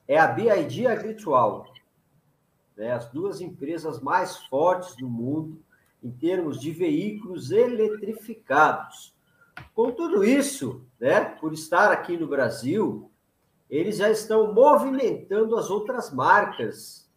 é 0.08 0.18
a 0.18 0.26
BID 0.26 0.82
e 0.82 0.86
a 0.86 0.94
Virtual, 0.94 1.66
né? 2.76 2.92
as 2.92 3.10
duas 3.10 3.40
empresas 3.40 4.00
mais 4.00 4.36
fortes 4.46 4.94
do 4.96 5.08
mundo 5.08 5.62
em 6.02 6.10
termos 6.10 6.60
de 6.60 6.70
veículos 6.70 7.50
eletrificados. 7.50 9.14
Com 9.74 9.90
tudo 9.92 10.22
isso, 10.22 10.86
né, 11.00 11.24
por 11.24 11.52
estar 11.52 11.90
aqui 11.90 12.16
no 12.16 12.28
Brasil, 12.28 13.10
eles 13.68 13.96
já 13.96 14.10
estão 14.10 14.52
movimentando 14.52 15.56
as 15.56 15.70
outras 15.70 16.12
marcas 16.12 17.10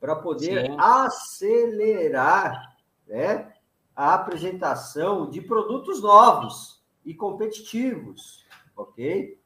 para 0.00 0.16
poder 0.16 0.66
Sim. 0.66 0.76
acelerar 0.78 2.76
né, 3.06 3.52
a 3.94 4.14
apresentação 4.14 5.28
de 5.28 5.40
produtos 5.40 6.00
novos 6.00 6.82
e 7.04 7.14
competitivos, 7.14 8.44
ok? 8.76 9.38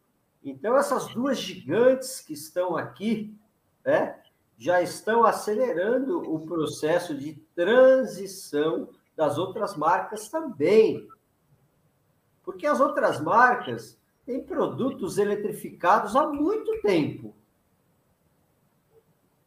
Então, 0.48 0.76
essas 0.76 1.08
duas 1.08 1.38
gigantes 1.38 2.20
que 2.20 2.32
estão 2.32 2.76
aqui, 2.76 3.36
né, 3.84 4.22
já 4.56 4.80
estão 4.80 5.24
acelerando 5.24 6.20
o 6.32 6.46
processo 6.46 7.16
de 7.16 7.34
transição 7.52 8.88
das 9.16 9.38
outras 9.38 9.76
marcas 9.76 10.28
também. 10.28 11.08
Porque 12.44 12.64
as 12.64 12.78
outras 12.78 13.20
marcas 13.20 13.98
têm 14.24 14.40
produtos 14.40 15.18
eletrificados 15.18 16.14
há 16.14 16.28
muito 16.28 16.80
tempo. 16.80 17.34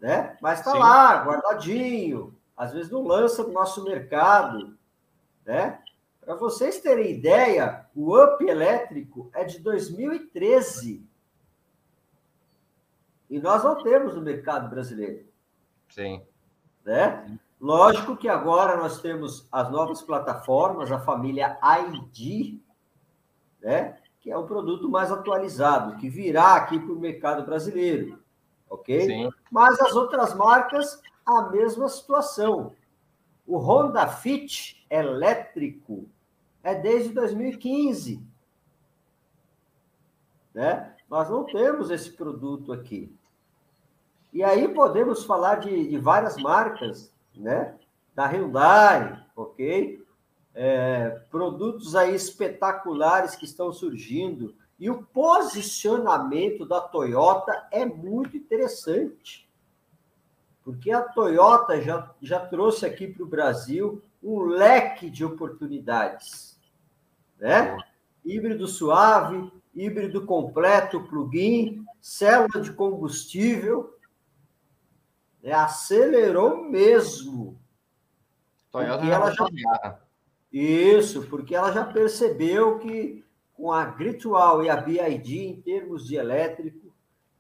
Né? 0.02 0.38
Mas 0.42 0.60
está 0.60 0.74
lá, 0.74 1.24
guardadinho. 1.24 2.36
Às 2.58 2.74
vezes 2.74 2.92
não 2.92 3.08
lança 3.08 3.44
no 3.44 3.54
nosso 3.54 3.86
mercado. 3.86 4.78
Né? 5.46 5.82
Para 6.30 6.38
vocês 6.38 6.80
terem 6.80 7.10
ideia, 7.10 7.88
o 7.96 8.16
Up 8.16 8.46
elétrico 8.46 9.32
é 9.34 9.44
de 9.44 9.58
2013. 9.58 11.04
E 13.28 13.40
nós 13.40 13.64
não 13.64 13.82
temos 13.82 14.14
no 14.14 14.22
mercado 14.22 14.70
brasileiro. 14.70 15.26
Sim. 15.90 16.22
Né? 16.86 17.36
Lógico 17.60 18.16
que 18.16 18.30
agora 18.30 18.78
nós 18.78 19.02
temos 19.02 19.48
as 19.52 19.72
novas 19.72 20.04
plataformas, 20.04 20.92
a 20.92 21.00
família 21.00 21.58
ID, 21.64 22.60
né? 23.60 23.98
que 24.20 24.30
é 24.30 24.38
um 24.38 24.46
produto 24.46 24.88
mais 24.88 25.12
atualizado, 25.12 25.98
que 25.98 26.12
virá 26.12 26.58
aqui 26.58 26.80
para 26.80 26.94
o 26.94 27.00
mercado 27.00 27.44
brasileiro. 27.44 28.22
Ok? 28.70 29.02
Sim. 29.02 29.32
Mas 29.50 29.82
as 29.82 29.96
outras 29.96 30.36
marcas, 30.36 31.02
a 31.26 31.50
mesma 31.50 31.90
situação. 31.90 32.76
O 33.48 33.58
Honda 33.58 34.06
Fit 34.08 34.86
elétrico 34.92 36.08
é 36.64 36.76
desde 36.76 37.14
2015. 37.14 38.22
Né? 40.54 40.96
Nós 41.10 41.30
não 41.30 41.46
temos 41.46 41.90
esse 41.90 42.12
produto 42.12 42.72
aqui. 42.72 43.14
E 44.32 44.44
aí 44.44 44.68
podemos 44.68 45.26
falar 45.26 45.56
de, 45.56 45.88
de 45.88 45.98
várias 45.98 46.38
marcas, 46.38 47.12
né? 47.36 47.76
Da 48.14 48.28
Hyundai, 48.28 49.26
ok? 49.36 50.06
É, 50.54 51.10
produtos 51.32 51.96
aí 51.96 52.14
espetaculares 52.14 53.36
que 53.36 53.46
estão 53.46 53.72
surgindo. 53.72 54.54
E 54.80 54.90
o 54.90 55.04
posicionamento 55.04 56.66
da 56.66 56.80
Toyota 56.80 57.68
é 57.72 57.86
muito 57.86 58.38
interessante. 58.38 59.50
Porque 60.64 60.92
a 60.92 61.02
Toyota 61.02 61.82
já, 61.82 62.14
já 62.22 62.40
trouxe 62.40 62.86
aqui 62.86 63.08
para 63.08 63.24
o 63.24 63.28
Brasil 63.28 64.04
um 64.22 64.42
leque 64.42 65.10
de 65.10 65.26
oportunidades. 65.26 66.49
Né? 67.40 67.78
Híbrido 68.24 68.68
suave, 68.68 69.52
híbrido 69.74 70.26
completo, 70.26 71.04
plug-in, 71.08 71.86
célula 72.02 72.62
de 72.62 72.74
combustível, 72.74 73.98
né, 75.42 75.54
acelerou 75.54 76.64
mesmo. 76.70 77.60
Toyota 78.72 79.06
ela 79.06 79.32
já... 79.32 80.00
Isso, 80.52 81.28
porque 81.28 81.56
ela 81.56 81.72
já 81.72 81.86
percebeu 81.86 82.80
que 82.80 83.24
com 83.54 83.72
a 83.72 83.86
Gritual 83.86 84.64
e 84.64 84.70
a 84.70 84.78
BID, 84.78 85.38
em 85.38 85.62
termos 85.62 86.08
de 86.08 86.16
elétrico, 86.16 86.94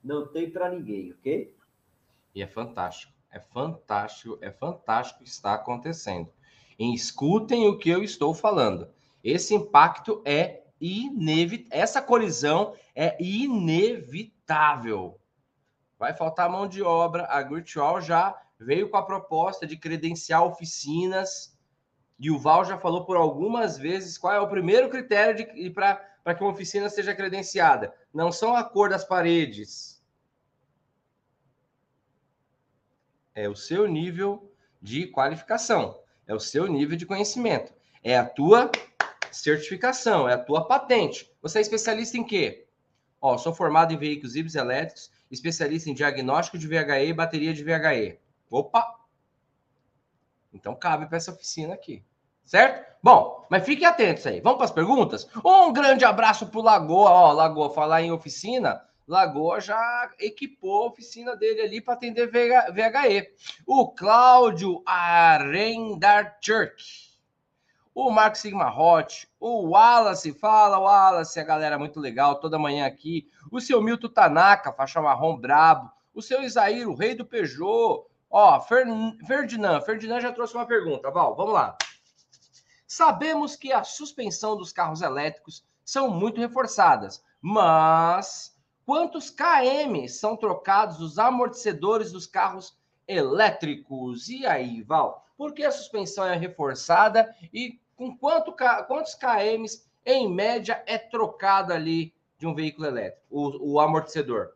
não 0.03 0.27
tem 0.27 0.49
para 0.49 0.69
ninguém, 0.69 1.13
ok? 1.13 1.55
E 2.35 2.43
é 2.43 2.47
fantástico, 2.47 3.13
é 3.31 3.39
fantástico, 3.39 4.37
é 4.41 4.51
fantástico 4.51 5.21
o 5.21 5.23
que 5.23 5.29
está 5.29 5.53
acontecendo. 5.53 6.29
E 6.77 6.93
escutem 6.93 7.67
o 7.67 7.77
que 7.77 7.89
eu 7.89 8.03
estou 8.03 8.33
falando. 8.33 8.87
Esse 9.23 9.53
impacto 9.53 10.21
é 10.25 10.63
inevitável. 10.79 11.67
Essa 11.71 12.01
colisão 12.01 12.73
é 12.95 13.21
inevitável. 13.21 15.19
Vai 15.97 16.13
faltar 16.13 16.49
mão 16.49 16.67
de 16.67 16.81
obra. 16.81 17.25
A 17.25 17.41
Virtual 17.41 18.01
já 18.01 18.39
veio 18.57 18.89
com 18.89 18.97
a 18.97 19.05
proposta 19.05 19.67
de 19.67 19.77
credenciar 19.77 20.43
oficinas. 20.43 21.57
E 22.17 22.31
o 22.31 22.39
Val 22.39 22.65
já 22.65 22.77
falou 22.77 23.05
por 23.05 23.15
algumas 23.17 23.77
vezes 23.77 24.17
qual 24.17 24.33
é 24.33 24.39
o 24.39 24.49
primeiro 24.49 24.89
critério 24.89 25.47
para 25.73 26.35
que 26.35 26.43
uma 26.43 26.51
oficina 26.51 26.89
seja 26.89 27.15
credenciada. 27.15 27.93
Não 28.13 28.31
são 28.31 28.55
a 28.55 28.63
cor 28.63 28.89
das 28.89 29.05
paredes. 29.05 30.03
É 33.33 33.47
o 33.47 33.55
seu 33.55 33.87
nível 33.87 34.53
de 34.81 35.07
qualificação. 35.07 35.97
É 36.27 36.33
o 36.33 36.39
seu 36.39 36.67
nível 36.67 36.97
de 36.97 37.05
conhecimento. 37.05 37.73
É 38.03 38.17
a 38.17 38.25
tua 38.25 38.69
certificação, 39.31 40.27
é 40.27 40.33
a 40.33 40.37
tua 40.37 40.65
patente. 40.65 41.31
Você 41.41 41.59
é 41.59 41.61
especialista 41.61 42.17
em 42.17 42.23
quê? 42.23 42.67
Ó, 43.21 43.37
sou 43.37 43.53
formado 43.53 43.93
em 43.93 43.97
veículos 43.97 44.35
híbridos 44.35 44.55
elétricos, 44.55 45.11
especialista 45.29 45.89
em 45.89 45.93
diagnóstico 45.93 46.57
de 46.57 46.67
VHE 46.67 47.07
e 47.07 47.13
bateria 47.13 47.53
de 47.53 47.63
VHE. 47.63 48.19
Opa! 48.49 48.95
Então 50.53 50.75
cabe 50.75 51.05
para 51.05 51.17
essa 51.17 51.31
oficina 51.31 51.73
aqui. 51.73 52.03
Certo? 52.45 52.97
Bom, 53.03 53.45
mas 53.49 53.63
fiquem 53.63 53.85
atentos 53.85 54.25
aí. 54.25 54.41
Vamos 54.41 54.57
para 54.57 54.65
as 54.65 54.71
perguntas? 54.71 55.29
Um 55.45 55.71
grande 55.71 56.03
abraço 56.03 56.47
para 56.47 56.59
o 56.59 56.63
Lagoa. 56.63 57.11
Ó, 57.11 57.31
Lagoa, 57.31 57.69
falar 57.73 58.01
em 58.01 58.11
oficina. 58.11 58.81
Lagoa 59.07 59.59
já 59.59 60.11
equipou 60.19 60.83
a 60.83 60.87
oficina 60.87 61.35
dele 61.35 61.61
ali 61.61 61.81
para 61.81 61.93
atender 61.93 62.27
VHE. 62.27 63.29
O 63.65 63.89
Cláudio 63.89 64.81
Arendarchuk 64.85 66.73
o 68.07 68.09
Marco 68.09 68.37
Sigma 68.37 68.73
Hot, 68.73 69.29
o 69.39 69.71
Wallace, 69.71 70.31
fala 70.31 70.79
Wallace, 70.79 71.37
a 71.37 71.43
galera 71.43 71.77
muito 71.77 71.99
legal, 71.99 72.39
toda 72.39 72.57
manhã 72.57 72.85
aqui, 72.85 73.29
o 73.51 73.59
seu 73.59 73.81
Milton 73.81 74.07
Tanaka, 74.07 74.71
faixa 74.71 75.01
marrom 75.01 75.35
brabo, 75.35 75.91
o 76.13 76.21
seu 76.21 76.41
Isaír, 76.41 76.87
o 76.87 76.95
rei 76.95 77.13
do 77.13 77.25
Peugeot, 77.25 78.05
ó, 78.29 78.61
Ferdinand, 78.61 79.81
Ferdinand 79.81 80.21
já 80.21 80.31
trouxe 80.31 80.55
uma 80.55 80.65
pergunta, 80.65 81.11
Val, 81.11 81.35
vamos 81.35 81.53
lá. 81.53 81.77
Sabemos 82.87 83.57
que 83.57 83.73
a 83.73 83.83
suspensão 83.83 84.55
dos 84.55 84.71
carros 84.71 85.01
elétricos 85.01 85.65
são 85.83 86.09
muito 86.09 86.39
reforçadas, 86.39 87.21
mas 87.41 88.57
quantos 88.85 89.29
km 89.29 90.07
são 90.07 90.37
trocados 90.37 91.01
os 91.01 91.19
amortecedores 91.19 92.13
dos 92.13 92.25
carros 92.25 92.77
elétricos? 93.05 94.29
E 94.29 94.45
aí, 94.45 94.81
Val? 94.83 95.25
Por 95.37 95.53
que 95.53 95.63
a 95.65 95.71
suspensão 95.71 96.25
é 96.25 96.35
reforçada 96.35 97.35
e 97.53 97.79
com 97.99 98.15
quanto, 98.15 98.55
quantos 98.87 99.13
KMs, 99.13 99.85
em 100.05 100.33
média, 100.33 100.81
é 100.87 100.97
trocado 100.97 101.73
ali 101.73 102.13
de 102.37 102.47
um 102.47 102.55
veículo 102.55 102.87
elétrico, 102.87 103.25
o, 103.29 103.73
o 103.73 103.79
amortecedor? 103.81 104.53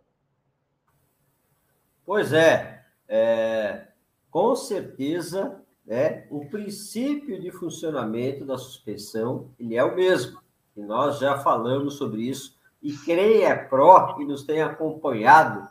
Pois 2.05 2.31
é, 2.31 2.85
é, 3.05 3.87
com 4.31 4.55
certeza, 4.55 5.61
né, 5.85 6.25
o 6.31 6.45
princípio 6.45 7.37
de 7.41 7.51
funcionamento 7.51 8.45
da 8.45 8.57
suspensão 8.57 9.51
ele 9.59 9.75
é 9.75 9.83
o 9.83 9.93
mesmo. 9.93 10.41
E 10.73 10.81
nós 10.81 11.19
já 11.19 11.37
falamos 11.37 11.95
sobre 11.95 12.21
isso. 12.21 12.57
E 12.81 12.93
creia 12.93 13.57
Pro, 13.57 14.15
que 14.15 14.23
nos 14.23 14.43
tem 14.43 14.61
acompanhado, 14.61 15.67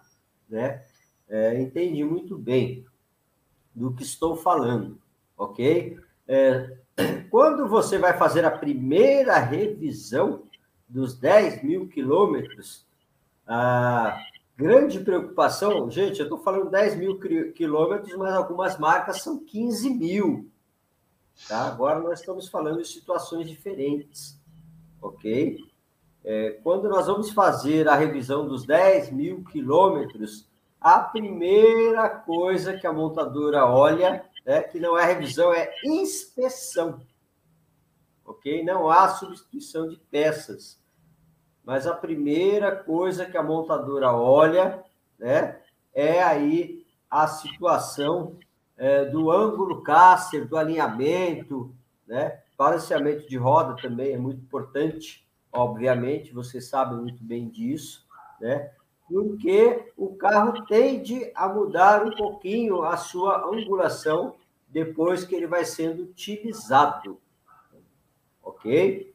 né, 0.46 0.84
é, 1.26 1.58
entende 1.58 2.04
muito 2.04 2.36
bem 2.36 2.84
do 3.74 3.94
que 3.94 4.02
estou 4.02 4.36
falando, 4.36 5.00
ok? 5.38 5.98
É, 6.28 6.81
quando 7.30 7.66
você 7.68 7.98
vai 7.98 8.16
fazer 8.16 8.44
a 8.44 8.50
primeira 8.50 9.38
revisão 9.38 10.42
dos 10.88 11.18
10 11.18 11.62
mil 11.62 11.88
quilômetros, 11.88 12.86
a 13.46 14.18
grande 14.56 15.00
preocupação, 15.00 15.90
gente, 15.90 16.20
eu 16.20 16.24
estou 16.24 16.38
falando 16.38 16.70
10 16.70 16.96
mil 16.96 17.18
quilômetros, 17.54 18.14
mas 18.16 18.34
algumas 18.34 18.78
marcas 18.78 19.22
são 19.22 19.38
15 19.44 19.90
mil. 19.90 20.50
Tá? 21.48 21.66
Agora 21.66 22.00
nós 22.00 22.20
estamos 22.20 22.48
falando 22.48 22.82
de 22.82 22.88
situações 22.88 23.48
diferentes, 23.48 24.38
ok? 25.00 25.58
É, 26.24 26.50
quando 26.62 26.88
nós 26.88 27.06
vamos 27.06 27.30
fazer 27.30 27.88
a 27.88 27.96
revisão 27.96 28.46
dos 28.46 28.64
10 28.64 29.10
mil 29.10 29.42
quilômetros, 29.44 30.46
a 30.80 30.98
primeira 31.00 32.08
coisa 32.08 32.76
que 32.76 32.86
a 32.86 32.92
montadora 32.92 33.66
olha, 33.66 34.24
né, 34.44 34.62
que 34.62 34.80
não 34.80 34.98
é 34.98 35.04
revisão, 35.04 35.52
é 35.52 35.72
inspeção. 35.84 37.00
Ok? 38.24 38.62
Não 38.64 38.88
há 38.88 39.08
substituição 39.08 39.88
de 39.88 39.96
peças. 39.96 40.80
Mas 41.64 41.86
a 41.86 41.94
primeira 41.94 42.74
coisa 42.74 43.26
que 43.26 43.36
a 43.36 43.42
montadora 43.42 44.12
olha 44.12 44.84
né, 45.18 45.60
é 45.94 46.22
aí 46.22 46.84
a 47.08 47.26
situação 47.26 48.38
é, 48.76 49.04
do 49.04 49.30
ângulo 49.30 49.82
caster, 49.82 50.48
do 50.48 50.56
alinhamento, 50.56 51.74
né? 52.06 52.40
Balanceamento 52.56 53.28
de 53.28 53.36
roda 53.36 53.80
também 53.80 54.12
é 54.12 54.18
muito 54.18 54.40
importante, 54.40 55.26
obviamente, 55.52 56.32
você 56.32 56.60
sabe 56.60 56.94
muito 56.94 57.22
bem 57.22 57.48
disso, 57.48 58.06
né? 58.40 58.72
Porque 59.12 59.92
o 59.96 60.16
carro 60.16 60.64
tende 60.66 61.30
a 61.34 61.48
mudar 61.48 62.04
um 62.04 62.14
pouquinho 62.16 62.82
a 62.82 62.96
sua 62.96 63.44
angulação 63.44 64.36
depois 64.68 65.24
que 65.24 65.34
ele 65.34 65.46
vai 65.46 65.64
sendo 65.64 66.04
utilizado. 66.04 67.20
Ok? 68.42 69.14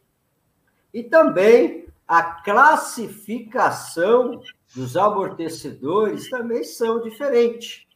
E 0.93 1.03
também 1.03 1.87
a 2.07 2.23
classificação 2.23 4.41
dos 4.75 4.95
amortecedores 4.95 6.29
também 6.29 6.63
são 6.63 7.01
diferentes, 7.01 7.87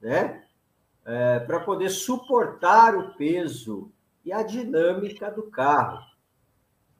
né? 0.00 0.42
é, 1.06 1.38
para 1.38 1.60
poder 1.60 1.88
suportar 1.88 2.96
o 2.96 3.14
peso 3.14 3.90
e 4.24 4.32
a 4.32 4.42
dinâmica 4.42 5.30
do 5.30 5.44
carro. 5.44 6.04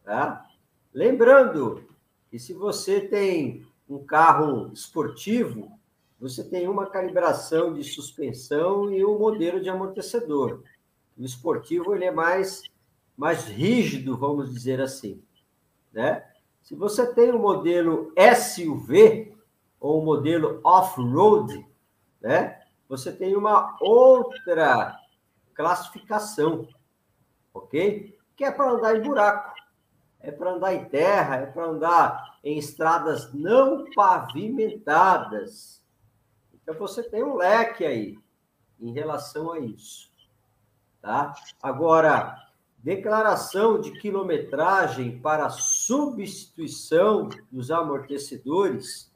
Tá? 0.04 0.46
Lembrando 0.94 1.84
que 2.30 2.38
se 2.38 2.54
você 2.54 3.00
tem 3.00 3.66
um 3.88 4.04
carro 4.04 4.72
esportivo, 4.72 5.78
você 6.18 6.42
tem 6.42 6.66
uma 6.68 6.86
calibração 6.86 7.74
de 7.74 7.84
suspensão 7.84 8.90
e 8.90 9.04
um 9.04 9.18
modelo 9.18 9.60
de 9.60 9.68
amortecedor. 9.68 10.62
O 11.16 11.24
esportivo 11.24 11.94
ele 11.94 12.04
é 12.04 12.10
mais, 12.10 12.62
mais 13.16 13.44
rígido, 13.44 14.16
vamos 14.16 14.52
dizer 14.52 14.80
assim. 14.80 15.22
Né? 15.92 16.24
Se 16.62 16.74
você 16.74 17.06
tem 17.14 17.32
um 17.32 17.38
modelo 17.38 18.12
SUV 18.34 19.36
ou 19.78 20.02
um 20.02 20.04
modelo 20.04 20.60
off-road, 20.64 21.66
né? 22.20 22.60
você 22.88 23.12
tem 23.12 23.36
uma 23.36 23.76
outra 23.80 24.98
classificação, 25.54 26.68
ok? 27.52 28.18
Que 28.36 28.44
é 28.44 28.50
para 28.50 28.72
andar 28.72 28.96
em 28.96 29.02
buraco, 29.02 29.54
é 30.20 30.30
para 30.30 30.52
andar 30.52 30.74
em 30.74 30.84
terra, 30.86 31.36
é 31.36 31.46
para 31.46 31.66
andar 31.66 32.38
em 32.42 32.58
estradas 32.58 33.32
não 33.32 33.84
pavimentadas. 33.94 35.82
Então 36.54 36.74
você 36.74 37.02
tem 37.02 37.22
um 37.22 37.36
leque 37.36 37.84
aí 37.84 38.18
em 38.80 38.92
relação 38.92 39.52
a 39.52 39.58
isso, 39.58 40.10
tá? 41.00 41.34
Agora, 41.62 42.36
declaração 42.78 43.80
de 43.80 43.92
quilometragem 43.98 45.18
para 45.18 45.50
substituição 45.50 47.28
dos 47.50 47.70
amortecedores, 47.70 49.12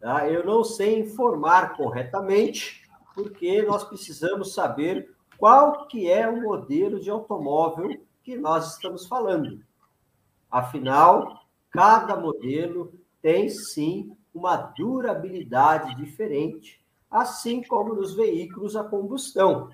tá? 0.00 0.28
Eu 0.28 0.44
não 0.44 0.62
sei 0.62 1.00
informar 1.00 1.76
corretamente 1.76 2.82
porque 3.14 3.62
nós 3.62 3.84
precisamos 3.84 4.54
saber 4.54 5.12
qual 5.36 5.86
que 5.86 6.08
é 6.08 6.28
o 6.28 6.42
modelo 6.42 7.00
de 7.00 7.10
automóvel 7.10 8.00
que 8.22 8.36
nós 8.36 8.74
estamos 8.74 9.06
falando. 9.06 9.60
Afinal, 10.50 11.44
cada 11.70 12.16
modelo 12.16 12.92
tem 13.20 13.48
sim 13.48 14.16
uma 14.32 14.56
durabilidade 14.56 15.94
diferente, 15.96 16.80
assim 17.10 17.62
como 17.62 17.94
nos 17.94 18.14
veículos 18.14 18.76
a 18.76 18.84
combustão. 18.84 19.70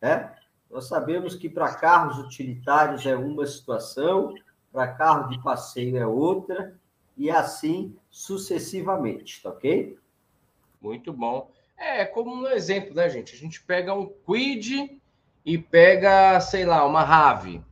Né? 0.00 0.34
Nós 0.70 0.88
sabemos 0.88 1.34
que 1.34 1.48
para 1.48 1.74
carros 1.74 2.18
utilitários 2.18 3.04
é 3.06 3.14
uma 3.14 3.46
situação, 3.46 4.34
para 4.72 4.94
carro 4.94 5.28
de 5.28 5.40
passeio 5.42 5.96
é 5.96 6.06
outra, 6.06 6.74
e 7.16 7.30
assim 7.30 7.94
sucessivamente, 8.10 9.42
tá 9.42 9.50
ok? 9.50 9.98
Muito 10.80 11.12
bom. 11.12 11.50
É, 11.76 12.04
como 12.04 12.34
um 12.34 12.48
exemplo, 12.48 12.94
né, 12.94 13.08
gente? 13.10 13.34
A 13.34 13.38
gente 13.38 13.62
pega 13.62 13.94
um 13.94 14.06
Quid 14.06 15.00
e 15.44 15.58
pega, 15.58 16.40
sei 16.40 16.64
lá, 16.64 16.84
uma 16.86 17.02
Rave, 17.02 17.62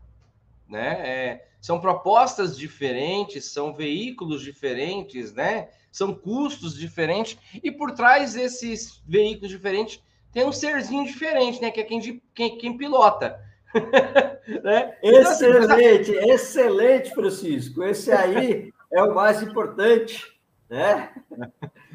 né? 0.68 1.08
É, 1.08 1.49
são 1.60 1.80
propostas 1.80 2.56
diferentes, 2.56 3.44
são 3.46 3.74
veículos 3.74 4.42
diferentes, 4.42 5.32
né? 5.32 5.68
São 5.92 6.14
custos 6.14 6.74
diferentes 6.74 7.36
e 7.62 7.70
por 7.70 7.92
trás 7.92 8.34
desses 8.34 9.02
veículos 9.06 9.50
diferentes 9.50 10.02
tem 10.32 10.46
um 10.46 10.52
serzinho 10.52 11.04
diferente, 11.04 11.60
né? 11.60 11.70
Que 11.70 11.80
é 11.80 11.84
quem, 11.84 12.22
quem, 12.34 12.58
quem 12.58 12.76
pilota. 12.76 13.40
né? 14.64 14.96
Excelente, 15.02 16.10
então, 16.10 16.24
assim, 16.24 16.30
excelente, 16.30 17.10
Francisco. 17.14 17.82
Esse 17.84 18.12
aí 18.12 18.72
é 18.92 19.02
o 19.02 19.14
mais 19.14 19.42
importante, 19.42 20.24
né? 20.68 21.10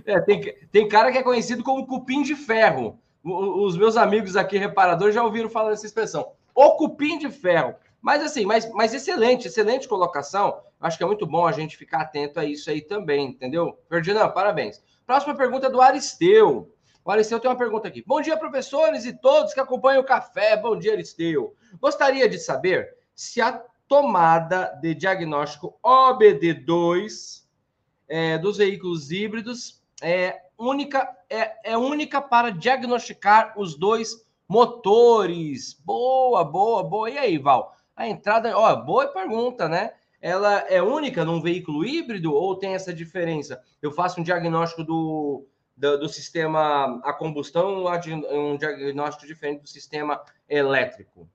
É, 0.05 0.19
tem, 0.21 0.55
tem 0.71 0.87
cara 0.87 1.11
que 1.11 1.17
é 1.17 1.23
conhecido 1.23 1.63
como 1.63 1.87
cupim 1.87 2.21
de 2.21 2.35
ferro. 2.35 2.99
os 3.23 3.77
meus 3.77 3.97
amigos 3.97 4.35
aqui, 4.35 4.57
reparadores, 4.57 5.15
já 5.15 5.23
ouviram 5.23 5.49
falar 5.49 5.71
dessa 5.71 5.85
expressão. 5.85 6.31
O 6.53 6.71
cupim 6.75 7.17
de 7.17 7.29
ferro. 7.29 7.75
Mas 8.05 8.21
assim, 8.21 8.45
mas, 8.45 8.71
mas 8.71 8.93
excelente, 8.93 9.47
excelente 9.47 9.87
colocação. 9.87 10.61
Acho 10.79 10.95
que 10.95 11.03
é 11.03 11.07
muito 11.07 11.25
bom 11.25 11.47
a 11.47 11.51
gente 11.51 11.75
ficar 11.75 12.01
atento 12.01 12.39
a 12.39 12.45
isso 12.45 12.69
aí 12.69 12.79
também, 12.79 13.29
entendeu? 13.29 13.79
Ferdinand, 13.89 14.29
parabéns. 14.29 14.79
Próxima 15.07 15.33
pergunta 15.33 15.65
é 15.65 15.69
do 15.71 15.81
Aristeu. 15.81 16.71
O 17.03 17.09
Aristeu 17.09 17.39
tem 17.39 17.49
uma 17.49 17.57
pergunta 17.57 17.87
aqui. 17.87 18.03
Bom 18.05 18.21
dia, 18.21 18.37
professores 18.37 19.05
e 19.05 19.13
todos 19.13 19.55
que 19.55 19.59
acompanham 19.59 20.03
o 20.03 20.05
café. 20.05 20.55
Bom 20.55 20.77
dia, 20.77 20.93
Aristeu. 20.93 21.55
Gostaria 21.81 22.29
de 22.29 22.37
saber 22.37 22.95
se 23.15 23.41
a 23.41 23.59
tomada 23.87 24.65
de 24.79 24.93
diagnóstico 24.93 25.75
OBD2 25.83 27.43
é, 28.07 28.37
dos 28.37 28.57
veículos 28.57 29.09
híbridos 29.09 29.81
é 29.99 30.41
única, 30.59 31.09
é, 31.27 31.71
é 31.71 31.75
única 31.75 32.21
para 32.21 32.51
diagnosticar 32.51 33.59
os 33.59 33.75
dois 33.75 34.23
motores. 34.47 35.73
Boa, 35.83 36.43
boa, 36.43 36.83
boa. 36.83 37.09
E 37.09 37.17
aí, 37.17 37.39
Val? 37.39 37.75
A 37.95 38.07
entrada, 38.07 38.57
ó, 38.57 38.75
boa 38.75 39.07
pergunta, 39.07 39.69
né? 39.69 39.93
Ela 40.21 40.59
é 40.69 40.81
única 40.81 41.23
num 41.23 41.41
veículo 41.41 41.85
híbrido 41.85 42.33
ou 42.33 42.57
tem 42.57 42.73
essa 42.73 42.93
diferença? 42.93 43.61
Eu 43.81 43.91
faço 43.91 44.19
um 44.19 44.23
diagnóstico 44.23 44.83
do, 44.83 45.47
do, 45.77 45.99
do 45.99 46.09
sistema 46.09 46.99
a 47.03 47.13
combustão, 47.13 47.85
um 47.85 48.57
diagnóstico 48.57 49.27
diferente 49.27 49.61
do 49.61 49.69
sistema 49.69 50.21
elétrico. 50.49 51.29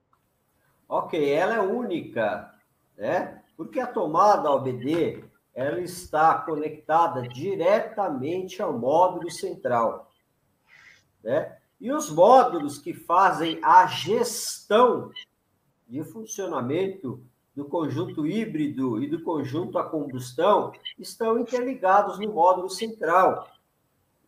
Ok, 0.87 1.31
ela 1.31 1.55
é 1.55 1.61
única, 1.61 2.53
né? 2.97 3.41
Porque 3.55 3.79
a 3.79 3.87
tomada 3.87 4.51
OBD 4.51 5.23
ela 5.53 5.79
está 5.79 6.35
conectada 6.39 7.27
diretamente 7.27 8.61
ao 8.61 8.77
módulo 8.77 9.29
central. 9.29 10.11
Né? 11.23 11.57
E 11.79 11.91
os 11.91 12.09
módulos 12.09 12.77
que 12.77 12.93
fazem 12.93 13.59
a 13.63 13.85
gestão 13.87 15.11
de 15.91 16.05
funcionamento 16.05 17.21
do 17.53 17.65
conjunto 17.65 18.25
híbrido 18.25 19.03
e 19.03 19.07
do 19.07 19.21
conjunto 19.21 19.77
a 19.77 19.83
combustão 19.83 20.71
estão 20.97 21.37
interligados 21.37 22.17
no 22.17 22.31
módulo 22.31 22.69
central. 22.69 23.45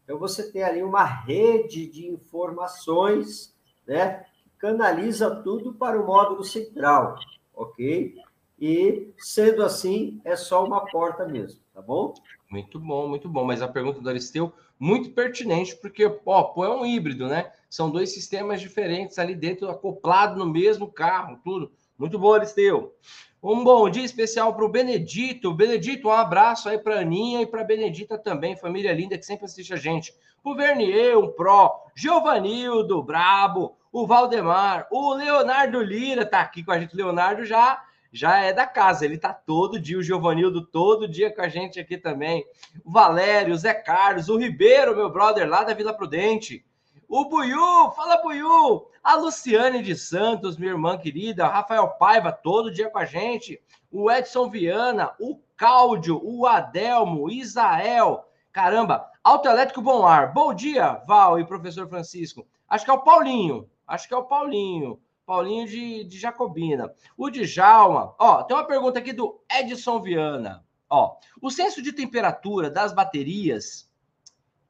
Então, 0.04 0.20
você 0.20 0.52
tem 0.52 0.62
ali 0.62 0.84
uma 0.84 1.06
rede 1.06 1.88
de 1.88 2.06
informações 2.06 3.56
né, 3.88 4.26
que 4.44 4.50
canaliza 4.58 5.34
tudo 5.38 5.74
para 5.74 6.00
o 6.00 6.06
módulo 6.06 6.44
central, 6.44 7.16
ok? 7.54 8.22
e, 8.66 9.14
sendo 9.18 9.62
assim, 9.62 10.22
é 10.24 10.38
só 10.38 10.64
uma 10.64 10.86
porta 10.86 11.28
mesmo, 11.28 11.60
tá 11.74 11.82
bom? 11.82 12.14
Muito 12.50 12.80
bom, 12.80 13.10
muito 13.10 13.28
bom. 13.28 13.44
Mas 13.44 13.62
a 13.62 13.68
pergunta 13.68 14.00
do 14.00 14.08
Aristeu, 14.08 14.54
muito 14.84 15.12
pertinente, 15.12 15.78
porque 15.78 16.06
ó, 16.26 16.44
pô, 16.44 16.66
é 16.66 16.70
um 16.70 16.86
híbrido, 16.86 17.30
né? 17.30 17.50
São 17.70 17.90
dois 17.90 18.14
sistemas 18.14 18.60
diferentes 18.60 19.18
ali 19.18 19.34
dentro, 19.34 19.70
acoplado 19.70 20.38
no 20.38 20.46
mesmo 20.46 20.92
carro, 20.92 21.40
tudo. 21.42 21.72
Muito 21.98 22.20
bom, 22.20 22.34
Aristeu. 22.34 22.94
Um 23.42 23.64
bom 23.64 23.90
dia 23.90 24.04
especial 24.04 24.54
para 24.54 24.66
o 24.66 24.70
Benedito. 24.70 25.54
Benedito, 25.54 26.10
um 26.10 26.12
abraço 26.12 26.68
aí 26.68 26.78
para 26.78 26.98
a 26.98 27.00
Aninha 27.00 27.42
e 27.42 27.46
para 27.46 27.64
Benedita 27.64 28.18
também, 28.18 28.58
família 28.58 28.92
linda 28.92 29.18
que 29.18 29.26
sempre 29.26 29.46
assiste 29.46 29.74
a 29.74 29.78
gente. 29.78 30.14
O 30.44 30.54
Vernier, 30.54 31.18
um 31.18 31.32
pró. 31.32 31.86
Giovanildo, 31.96 33.02
brabo. 33.02 33.78
O 33.90 34.06
Valdemar. 34.06 34.86
O 34.92 35.14
Leonardo 35.14 35.82
Lira 35.82 36.26
tá 36.26 36.42
aqui 36.42 36.62
com 36.62 36.74
a 36.74 36.80
gente. 36.80 36.94
Leonardo 36.94 37.46
já 37.46 37.82
já 38.14 38.38
é 38.38 38.54
da 38.54 38.68
casa, 38.68 39.04
ele 39.04 39.18
tá 39.18 39.34
todo 39.34 39.80
dia, 39.80 39.98
o 39.98 40.04
Giovanildo 40.04 40.64
todo 40.64 41.08
dia 41.08 41.34
com 41.34 41.42
a 41.42 41.50
gente 41.50 41.80
aqui 41.80 41.98
também. 41.98 42.46
O 42.86 42.92
Valério, 42.92 43.56
o 43.56 43.58
Zé 43.58 43.74
Carlos, 43.74 44.30
o 44.30 44.38
Ribeiro, 44.38 44.96
meu 44.96 45.10
brother 45.12 45.50
lá 45.50 45.64
da 45.64 45.74
Vila 45.74 45.96
Prudente. 45.96 46.64
O 47.10 47.26
Buiu, 47.26 47.92
fala 47.96 48.22
Buiu! 48.22 48.88
A 49.04 49.16
Luciane 49.16 49.82
de 49.82 49.96
Santos, 49.96 50.58
minha 50.58 50.74
irmã 50.74 50.96
querida, 50.96 51.46
o 51.46 51.50
Rafael 51.50 51.88
Paiva, 52.00 52.32
todo 52.32 52.72
dia 52.72 52.88
com 52.88 53.00
a 53.00 53.06
gente. 53.06 53.60
O 53.92 54.12
Edson 54.12 54.48
Viana, 54.48 55.12
o 55.20 55.40
Cláudio, 55.58 56.22
o 56.24 56.46
Adelmo, 56.46 57.24
o 57.24 57.32
Isael. 57.32 58.24
Caramba, 58.52 59.10
Autoelétrico 59.24 59.82
Bom 59.82 60.06
Ar. 60.06 60.32
Bom 60.32 60.54
dia, 60.54 61.02
Val 61.08 61.40
e 61.40 61.46
professor 61.46 61.90
Francisco. 61.90 62.46
Acho 62.70 62.86
que 62.86 62.92
é 62.92 62.94
o 62.94 63.02
Paulinho. 63.02 63.68
Acho 63.88 64.08
que 64.08 64.14
é 64.14 64.18
o 64.18 64.26
Paulinho. 64.26 65.00
Paulinho 65.26 65.68
de, 65.68 66.04
de 66.04 66.20
Jacobina. 66.20 66.94
O 67.18 67.30
Djalma. 67.30 68.16
Ó, 68.20 68.44
tem 68.44 68.56
uma 68.56 68.68
pergunta 68.68 69.00
aqui 69.00 69.14
do 69.14 69.42
Edson 69.50 70.02
Viana. 70.02 70.66
Ó, 70.90 71.18
o 71.42 71.50
senso 71.50 71.82
de 71.82 71.92
temperatura 71.92 72.70
das 72.70 72.94
baterias 72.94 73.90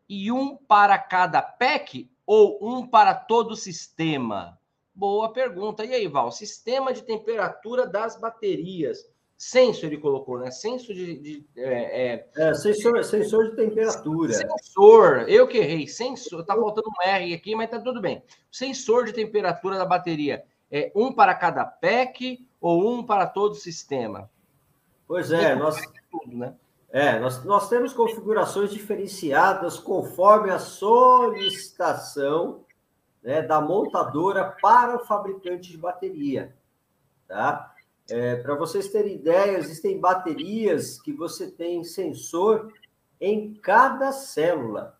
e 0.07 0.31
um 0.31 0.55
para 0.55 0.97
cada 0.97 1.41
PEC 1.41 2.09
ou 2.25 2.59
um 2.61 2.87
para 2.87 3.13
todo 3.13 3.51
o 3.51 3.57
sistema? 3.57 4.59
Boa 4.95 5.33
pergunta. 5.33 5.83
E 5.83 5.93
aí, 5.93 6.07
Val? 6.07 6.31
Sistema 6.31 6.93
de 6.93 7.01
temperatura 7.01 7.87
das 7.87 8.19
baterias. 8.19 9.05
Senso 9.45 9.86
ele 9.86 9.97
colocou, 9.97 10.39
né? 10.39 10.49
Senso 10.51 10.93
de. 10.93 11.19
de 11.19 11.45
é, 11.58 12.13
é... 12.13 12.29
é, 12.38 12.53
sensor, 12.53 13.03
sensor 13.03 13.49
de 13.49 13.58
temperatura. 13.58 14.32
Sensor, 14.32 15.25
eu 15.27 15.45
que 15.45 15.58
errei. 15.58 15.86
Sensor, 15.86 16.45
tá 16.45 16.56
faltando 16.56 16.88
um 16.88 17.06
R 17.06 17.34
aqui, 17.34 17.53
mas 17.53 17.69
tá 17.69 17.77
tudo 17.77 17.99
bem. 17.99 18.23
Sensor 18.49 19.03
de 19.03 19.12
temperatura 19.12 19.77
da 19.77 19.86
bateria. 19.86 20.45
É 20.71 20.93
um 20.95 21.12
para 21.12 21.36
cada 21.36 21.65
PEC 21.65 22.47
ou 22.62 22.89
um 22.89 23.06
para 23.06 23.27
todo 23.27 23.51
o 23.51 23.56
sistema? 23.56 24.29
Pois 25.06 25.29
é, 25.29 25.53
nós. 25.56 25.75
Tudo, 26.10 26.38
né? 26.38 26.56
É, 26.89 27.19
nós, 27.19 27.43
nós 27.43 27.67
temos 27.67 27.91
configurações 27.91 28.71
diferenciadas 28.71 29.77
conforme 29.77 30.51
a 30.51 30.60
solicitação 30.60 32.63
né, 33.21 33.41
da 33.41 33.60
montadora 33.60 34.56
para 34.62 34.95
o 34.95 35.06
fabricante 35.06 35.69
de 35.69 35.77
bateria. 35.77 36.56
Tá? 37.27 37.73
É, 38.09 38.35
Para 38.37 38.55
vocês 38.55 38.89
terem 38.89 39.15
ideia, 39.15 39.57
existem 39.57 39.99
baterias 39.99 41.01
que 41.01 41.13
você 41.13 41.49
tem 41.49 41.83
sensor 41.83 42.73
em 43.19 43.53
cada 43.53 44.11
célula. 44.11 44.97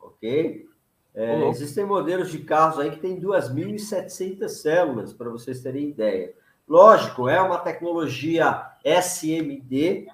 Ok? 0.00 0.68
É, 1.14 1.48
existem 1.48 1.84
modelos 1.84 2.30
de 2.30 2.38
carros 2.38 2.78
aí 2.78 2.90
que 2.90 2.98
tem 2.98 3.20
2.700 3.20 4.48
células, 4.48 5.12
para 5.12 5.30
vocês 5.30 5.60
terem 5.60 5.90
ideia. 5.90 6.34
Lógico, 6.66 7.28
é 7.28 7.40
uma 7.40 7.58
tecnologia 7.58 8.72
SMD, 8.82 10.08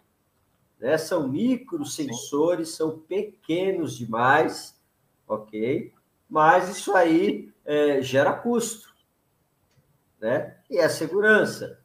né? 0.79 0.99
são 0.99 1.29
microsensores, 1.29 2.71
são 2.71 2.99
pequenos 2.99 3.97
demais, 3.97 4.79
ok? 5.27 5.93
Mas 6.29 6.69
isso 6.69 6.93
aí 6.95 7.53
é, 7.65 8.03
gera 8.03 8.33
custo 8.33 8.90
né? 10.21 10.57
E 10.69 10.79
a 10.79 10.89
segurança. 10.89 11.81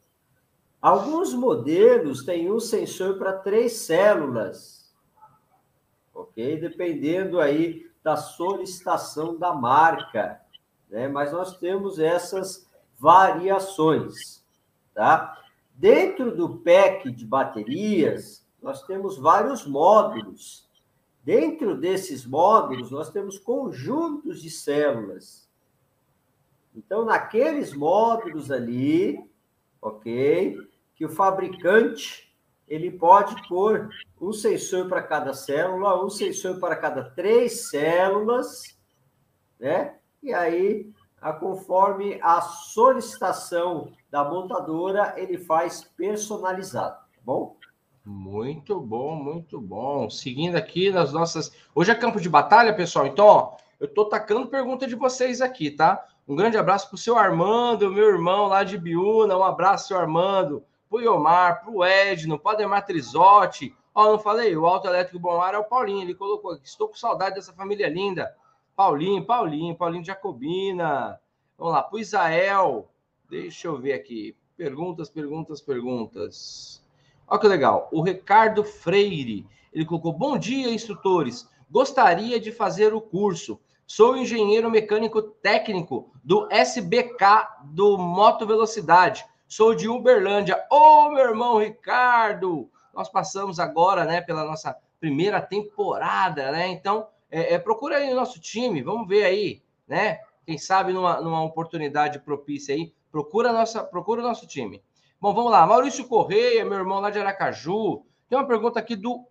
Alguns 0.80 1.32
modelos 1.34 2.24
têm 2.24 2.52
um 2.52 2.60
sensor 2.60 3.18
para 3.18 3.32
três 3.32 3.72
células, 3.78 4.94
ok? 6.14 6.60
Dependendo 6.60 7.40
aí 7.40 7.90
da 8.04 8.16
solicitação 8.16 9.36
da 9.36 9.52
marca, 9.52 10.40
né? 10.88 11.08
Mas 11.08 11.32
nós 11.32 11.56
temos 11.58 11.98
essas 11.98 12.68
variações, 12.98 14.44
tá? 14.94 15.42
Dentro 15.74 16.34
do 16.34 16.58
pack 16.58 17.10
de 17.10 17.26
baterias, 17.26 18.46
nós 18.62 18.82
temos 18.84 19.18
vários 19.18 19.66
módulos. 19.66 20.66
Dentro 21.22 21.76
desses 21.76 22.24
módulos, 22.24 22.90
nós 22.90 23.10
temos 23.10 23.38
conjuntos 23.38 24.40
de 24.40 24.48
células. 24.48 25.45
Então, 26.76 27.06
naqueles 27.06 27.72
módulos 27.72 28.50
ali, 28.50 29.18
ok, 29.80 30.58
que 30.94 31.06
o 31.06 31.08
fabricante 31.08 32.30
ele 32.68 32.90
pode 32.90 33.48
pôr 33.48 33.88
um 34.20 34.32
sensor 34.32 34.88
para 34.88 35.02
cada 35.02 35.32
célula, 35.32 36.04
um 36.04 36.10
sensor 36.10 36.60
para 36.60 36.76
cada 36.76 37.02
três 37.02 37.70
células, 37.70 38.76
né? 39.58 39.94
E 40.22 40.34
aí, 40.34 40.90
a, 41.20 41.32
conforme 41.32 42.18
a 42.22 42.40
solicitação 42.42 43.92
da 44.10 44.24
montadora, 44.24 45.14
ele 45.16 45.38
faz 45.38 45.82
personalizado, 45.96 46.96
tá 47.14 47.20
bom? 47.24 47.56
Muito 48.04 48.78
bom, 48.80 49.14
muito 49.14 49.60
bom. 49.60 50.10
Seguindo 50.10 50.56
aqui 50.56 50.90
nas 50.90 51.12
nossas. 51.12 51.52
Hoje 51.74 51.90
é 51.90 51.94
campo 51.94 52.20
de 52.20 52.28
batalha, 52.28 52.74
pessoal. 52.74 53.06
Então, 53.06 53.26
ó, 53.26 53.56
eu 53.80 53.88
tô 53.92 54.04
tacando 54.04 54.48
pergunta 54.48 54.86
de 54.86 54.94
vocês 54.94 55.40
aqui, 55.40 55.70
tá? 55.70 56.06
Um 56.28 56.34
grande 56.34 56.58
abraço 56.58 56.88
para 56.88 56.96
o 56.96 56.98
seu 56.98 57.16
Armando, 57.16 57.92
meu 57.92 58.08
irmão 58.08 58.48
lá 58.48 58.64
de 58.64 58.76
Biúna. 58.76 59.38
Um 59.38 59.44
abraço, 59.44 59.88
seu 59.88 59.96
Armando. 59.96 60.64
Para 60.90 60.98
o 60.98 61.00
Iomar, 61.00 61.60
para 61.60 61.70
o 61.70 61.84
Edno, 61.84 62.36
para 62.36 62.50
o 62.50 62.54
Ademar 62.54 62.84
Trizotti. 62.84 63.72
Ó, 63.94 64.10
não 64.10 64.18
falei, 64.18 64.56
o 64.56 64.66
Auto 64.66 64.88
Elétrico 64.88 65.20
Bom 65.20 65.40
Ar 65.40 65.54
é 65.54 65.58
o 65.58 65.64
Paulinho. 65.64 66.02
Ele 66.02 66.14
colocou 66.16 66.50
aqui. 66.50 66.66
Estou 66.66 66.88
com 66.88 66.96
saudade 66.96 67.36
dessa 67.36 67.52
família 67.52 67.88
linda. 67.88 68.34
Paulinho, 68.74 69.24
Paulinho, 69.24 69.76
Paulinho 69.76 70.04
Jacobina. 70.04 71.20
Vamos 71.56 71.72
lá, 71.72 71.82
para 71.84 71.96
o 71.96 72.00
Isael. 72.00 72.90
Deixa 73.30 73.68
eu 73.68 73.78
ver 73.78 73.92
aqui. 73.92 74.36
Perguntas, 74.56 75.08
perguntas, 75.08 75.60
perguntas. 75.60 76.84
Olha 77.28 77.40
que 77.40 77.46
legal. 77.46 77.88
O 77.92 78.02
Ricardo 78.02 78.64
Freire. 78.64 79.46
Ele 79.72 79.86
colocou: 79.86 80.12
Bom 80.12 80.36
dia, 80.36 80.74
instrutores. 80.74 81.48
Gostaria 81.70 82.40
de 82.40 82.50
fazer 82.50 82.92
o 82.92 83.00
curso. 83.00 83.60
Sou 83.86 84.16
engenheiro 84.16 84.68
mecânico 84.68 85.22
técnico 85.22 86.10
do 86.24 86.48
SBK 86.50 87.24
do 87.66 87.96
Moto 87.96 88.44
Velocidade. 88.44 89.24
Sou 89.46 89.76
de 89.76 89.88
Uberlândia. 89.88 90.66
Ô, 90.68 91.10
meu 91.10 91.24
irmão 91.24 91.58
Ricardo! 91.58 92.68
Nós 92.92 93.08
passamos 93.08 93.60
agora, 93.60 94.04
né, 94.04 94.20
pela 94.20 94.44
nossa 94.44 94.76
primeira 94.98 95.40
temporada, 95.40 96.50
né? 96.50 96.66
Então, 96.66 97.06
é, 97.30 97.54
é, 97.54 97.58
procura 97.60 97.98
aí 97.98 98.12
o 98.12 98.16
nosso 98.16 98.40
time, 98.40 98.82
vamos 98.82 99.06
ver 99.06 99.22
aí, 99.24 99.62
né? 99.86 100.18
Quem 100.44 100.58
sabe 100.58 100.92
numa, 100.92 101.20
numa 101.20 101.44
oportunidade 101.44 102.18
propícia 102.18 102.74
aí, 102.74 102.92
procura, 103.12 103.52
nossa, 103.52 103.84
procura 103.84 104.20
o 104.20 104.24
nosso 104.24 104.48
time. 104.48 104.82
Bom, 105.20 105.32
vamos 105.32 105.52
lá. 105.52 105.64
Maurício 105.64 106.08
Correia, 106.08 106.64
meu 106.64 106.78
irmão 106.78 106.98
lá 106.98 107.10
de 107.10 107.20
Aracaju. 107.20 108.04
Tem 108.28 108.36
uma 108.36 108.48
pergunta 108.48 108.80
aqui 108.80 108.96
do. 108.96 109.24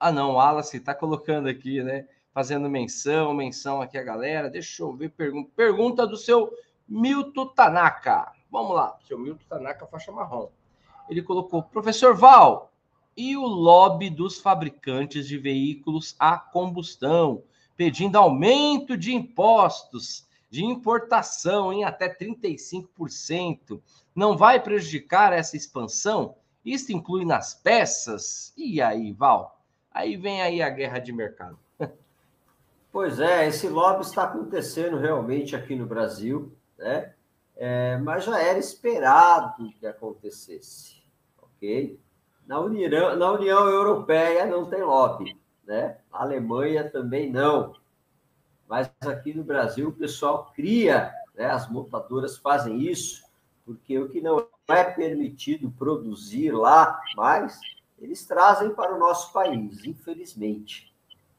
Ah, 0.00 0.10
não, 0.10 0.32
o 0.32 0.34
Wallace 0.34 0.78
está 0.78 0.96
colocando 0.96 1.48
aqui, 1.48 1.80
né? 1.80 2.06
Fazendo 2.32 2.68
menção, 2.68 3.34
menção 3.34 3.80
aqui 3.80 3.98
a 3.98 4.02
galera. 4.02 4.50
Deixa 4.50 4.82
eu 4.82 4.92
ver, 4.92 5.10
pergunta, 5.10 5.50
pergunta 5.54 6.06
do 6.06 6.16
seu 6.16 6.52
Milton 6.88 7.46
Tanaka. 7.48 8.32
Vamos 8.50 8.74
lá, 8.74 8.96
seu 9.06 9.18
Milton 9.18 9.44
Tanaka, 9.48 9.86
faixa 9.86 10.12
marrom. 10.12 10.48
Ele 11.08 11.22
colocou, 11.22 11.62
professor 11.62 12.14
Val, 12.14 12.72
e 13.16 13.36
o 13.36 13.44
lobby 13.44 14.10
dos 14.10 14.38
fabricantes 14.38 15.26
de 15.26 15.36
veículos 15.36 16.14
a 16.18 16.38
combustão, 16.38 17.42
pedindo 17.76 18.16
aumento 18.16 18.96
de 18.96 19.14
impostos 19.14 20.28
de 20.50 20.64
importação 20.64 21.72
em 21.72 21.84
até 21.84 22.08
35%, 22.14 23.80
não 24.14 24.36
vai 24.36 24.60
prejudicar 24.60 25.32
essa 25.32 25.56
expansão? 25.56 26.36
Isso 26.64 26.92
inclui 26.92 27.24
nas 27.24 27.54
peças? 27.54 28.52
E 28.56 28.80
aí, 28.80 29.12
Val? 29.12 29.60
Aí 29.90 30.16
vem 30.16 30.40
aí 30.42 30.62
a 30.62 30.70
guerra 30.70 30.98
de 30.98 31.12
mercado. 31.12 31.58
Pois 32.90 33.20
é, 33.20 33.46
esse 33.46 33.68
lobby 33.68 34.02
está 34.02 34.24
acontecendo 34.24 34.96
realmente 34.96 35.54
aqui 35.54 35.76
no 35.76 35.86
Brasil, 35.86 36.52
né? 36.78 37.12
É, 37.54 37.98
mas 37.98 38.24
já 38.24 38.40
era 38.40 38.58
esperado 38.58 39.70
que 39.78 39.86
acontecesse, 39.86 41.02
ok? 41.42 42.00
Na 42.46 42.60
União, 42.60 43.16
na 43.16 43.32
União 43.32 43.68
Europeia 43.68 44.46
não 44.46 44.64
tem 44.64 44.82
lobby, 44.82 45.36
né? 45.66 45.98
Na 46.10 46.20
Alemanha 46.20 46.88
também 46.88 47.30
não. 47.30 47.74
Mas 48.66 48.90
aqui 49.00 49.34
no 49.34 49.44
Brasil 49.44 49.88
o 49.88 49.92
pessoal 49.92 50.50
cria, 50.54 51.12
né? 51.34 51.46
as 51.46 51.68
montadoras 51.70 52.38
fazem 52.38 52.80
isso, 52.80 53.24
porque 53.66 53.98
o 53.98 54.08
que 54.08 54.20
não 54.20 54.46
é 54.68 54.84
permitido 54.84 55.70
produzir 55.70 56.52
lá 56.52 57.00
mais, 57.16 57.60
eles 57.98 58.24
trazem 58.24 58.70
para 58.70 58.94
o 58.94 58.98
nosso 58.98 59.32
país, 59.32 59.84
infelizmente, 59.84 60.94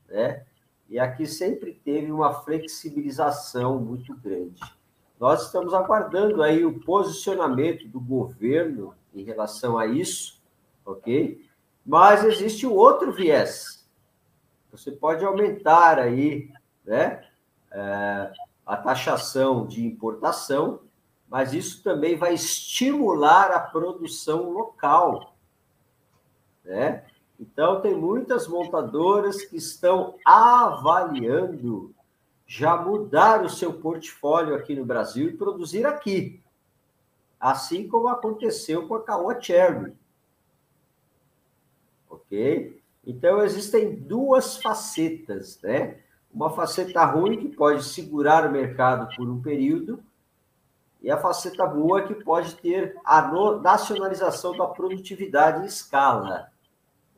né? 0.07 0.45
E 0.89 0.97
aqui 0.97 1.27
sempre 1.27 1.73
teve 1.85 2.11
uma 2.11 2.33
flexibilização 2.33 3.79
muito 3.79 4.15
grande. 4.15 4.59
nós 5.19 5.45
estamos 5.45 5.73
aguardando 5.73 6.41
aí 6.41 6.65
o 6.65 6.79
posicionamento 6.79 7.87
do 7.87 7.99
governo 7.99 8.95
em 9.13 9.21
relação 9.21 9.77
a 9.77 9.85
isso, 9.85 10.41
ok? 10.85 11.45
Mas 11.85 12.23
existe 12.23 12.65
um 12.65 12.73
outro 12.73 13.11
viés. 13.11 13.87
Você 14.71 14.91
pode 14.91 15.23
aumentar 15.23 15.99
aí, 15.99 16.51
né, 16.85 17.23
é, 17.71 18.31
a 18.65 18.77
taxação 18.77 19.67
de 19.67 19.85
importação, 19.85 20.81
mas 21.27 21.53
isso 21.53 21.83
também 21.83 22.15
vai 22.15 22.33
estimular 22.33 23.51
a 23.51 23.59
produção 23.59 24.49
local, 24.49 25.35
né? 26.63 27.05
Então, 27.39 27.79
tem 27.79 27.95
muitas 27.95 28.47
montadoras 28.47 29.43
que 29.43 29.55
estão 29.55 30.15
avaliando 30.25 31.95
já 32.45 32.75
mudar 32.75 33.45
o 33.45 33.49
seu 33.49 33.73
portfólio 33.73 34.55
aqui 34.55 34.75
no 34.75 34.83
Brasil 34.83 35.29
e 35.29 35.37
produzir 35.37 35.85
aqui. 35.85 36.41
Assim 37.39 37.87
como 37.87 38.09
aconteceu 38.09 38.87
com 38.87 38.95
a 38.95 39.03
Caoa 39.03 39.39
Cherry. 39.39 39.93
Ok? 42.09 42.81
Então, 43.05 43.41
existem 43.41 43.95
duas 43.95 44.57
facetas, 44.57 45.61
né? 45.61 45.99
Uma 46.33 46.49
faceta 46.49 47.05
ruim 47.05 47.37
que 47.37 47.55
pode 47.55 47.83
segurar 47.83 48.45
o 48.45 48.51
mercado 48.51 49.15
por 49.15 49.29
um 49.29 49.41
período 49.41 50.03
e 51.01 51.09
a 51.09 51.17
faceta 51.17 51.65
boa 51.65 52.03
que 52.03 52.13
pode 52.13 52.55
ter 52.55 52.97
a 53.05 53.21
nacionalização 53.61 54.55
da 54.57 54.67
produtividade 54.67 55.63
em 55.63 55.65
escala, 55.65 56.51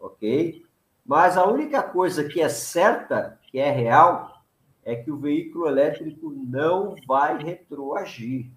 ok? 0.02 0.66
Mas 1.06 1.38
a 1.38 1.46
única 1.46 1.82
coisa 1.84 2.24
que 2.28 2.42
é 2.42 2.50
certa, 2.50 3.40
que 3.44 3.60
é 3.60 3.70
real, 3.72 4.42
é 4.84 4.96
que 4.96 5.12
o 5.12 5.18
veículo 5.18 5.68
elétrico 5.68 6.32
não 6.32 6.96
vai 7.08 7.38
retroagir, 7.42 8.48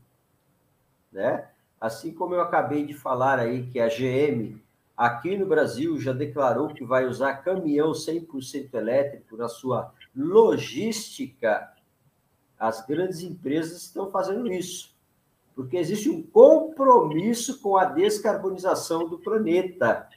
né? 1.13 1.49
Assim 1.81 2.13
como 2.13 2.35
eu 2.35 2.41
acabei 2.41 2.87
de 2.87 2.95
falar 2.95 3.39
aí 3.39 3.67
que 3.67 3.79
a 3.79 3.89
GM 3.89 4.59
aqui 4.97 5.37
no 5.37 5.47
Brasil 5.47 6.01
já 6.01 6.13
declarou 6.13 6.69
que 6.69 6.85
vai 6.85 7.07
usar 7.07 7.43
caminhão 7.43 7.93
100% 7.93 8.73
elétrico 8.75 9.37
na 9.37 9.49
sua 9.49 9.93
logística, 10.17 11.73
as 12.59 12.87
grandes 12.87 13.21
empresas 13.21 13.83
estão 13.83 14.11
fazendo 14.11 14.51
isso, 14.51 14.95
porque 15.55 15.77
existe 15.77 16.09
um 16.09 16.23
compromisso 16.23 17.61
com 17.61 17.77
a 17.77 17.85
descarbonização 17.85 19.09
do 19.09 19.19
planeta. 19.19 20.09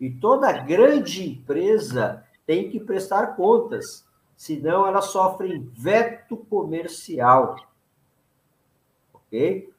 E 0.00 0.10
toda 0.10 0.52
grande 0.52 1.28
empresa 1.30 2.24
tem 2.46 2.70
que 2.70 2.78
prestar 2.78 3.36
contas 3.36 4.06
senão 4.36 4.86
elas 4.86 5.06
sofrem 5.06 5.68
veto 5.72 6.36
comercial. 6.36 7.56
Ok? 9.12 9.72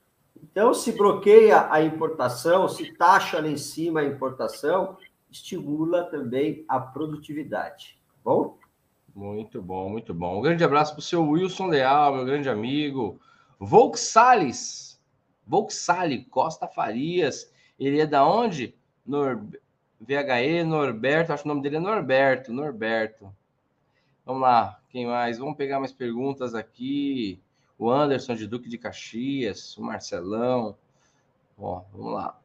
Então, 0.43 0.73
se 0.73 0.91
bloqueia 0.91 1.71
a 1.71 1.81
importação, 1.81 2.67
se 2.67 2.91
taxa 2.93 3.39
lá 3.39 3.47
em 3.47 3.57
cima 3.57 3.99
a 3.99 4.05
importação, 4.05 4.97
estimula 5.29 6.03
também 6.05 6.65
a 6.67 6.79
produtividade. 6.79 7.99
Tá 8.07 8.15
bom? 8.23 8.57
Muito 9.13 9.61
bom, 9.61 9.89
muito 9.89 10.13
bom. 10.13 10.39
Um 10.39 10.41
grande 10.41 10.63
abraço 10.63 10.93
para 10.93 10.99
o 10.99 11.03
seu 11.03 11.27
Wilson 11.27 11.67
Leal, 11.67 12.15
meu 12.15 12.25
grande 12.25 12.49
amigo. 12.49 13.19
Volksales, 13.59 15.01
Volksale 15.45 16.25
Costa 16.25 16.67
Farias. 16.67 17.51
Ele 17.79 17.99
é 17.99 18.05
da 18.05 18.27
onde? 18.27 18.75
Nor... 19.05 19.43
VHE 19.99 20.63
Norberto, 20.63 21.33
acho 21.33 21.43
que 21.43 21.49
o 21.49 21.53
nome 21.53 21.61
dele 21.61 21.77
é 21.77 21.79
Norberto, 21.79 22.53
Norberto. 22.53 23.33
Vamos 24.25 24.41
lá, 24.41 24.79
quem 24.89 25.07
mais? 25.07 25.37
Vamos 25.37 25.55
pegar 25.55 25.79
mais 25.79 25.91
perguntas 25.91 26.53
aqui. 26.53 27.39
O 27.79 27.89
Anderson 27.89 28.35
de 28.35 28.47
Duque 28.47 28.69
de 28.69 28.77
Caxias, 28.77 29.77
o 29.77 29.83
Marcelão. 29.83 30.75
Ó, 31.57 31.81
vamos 31.93 32.13
lá. 32.13 32.39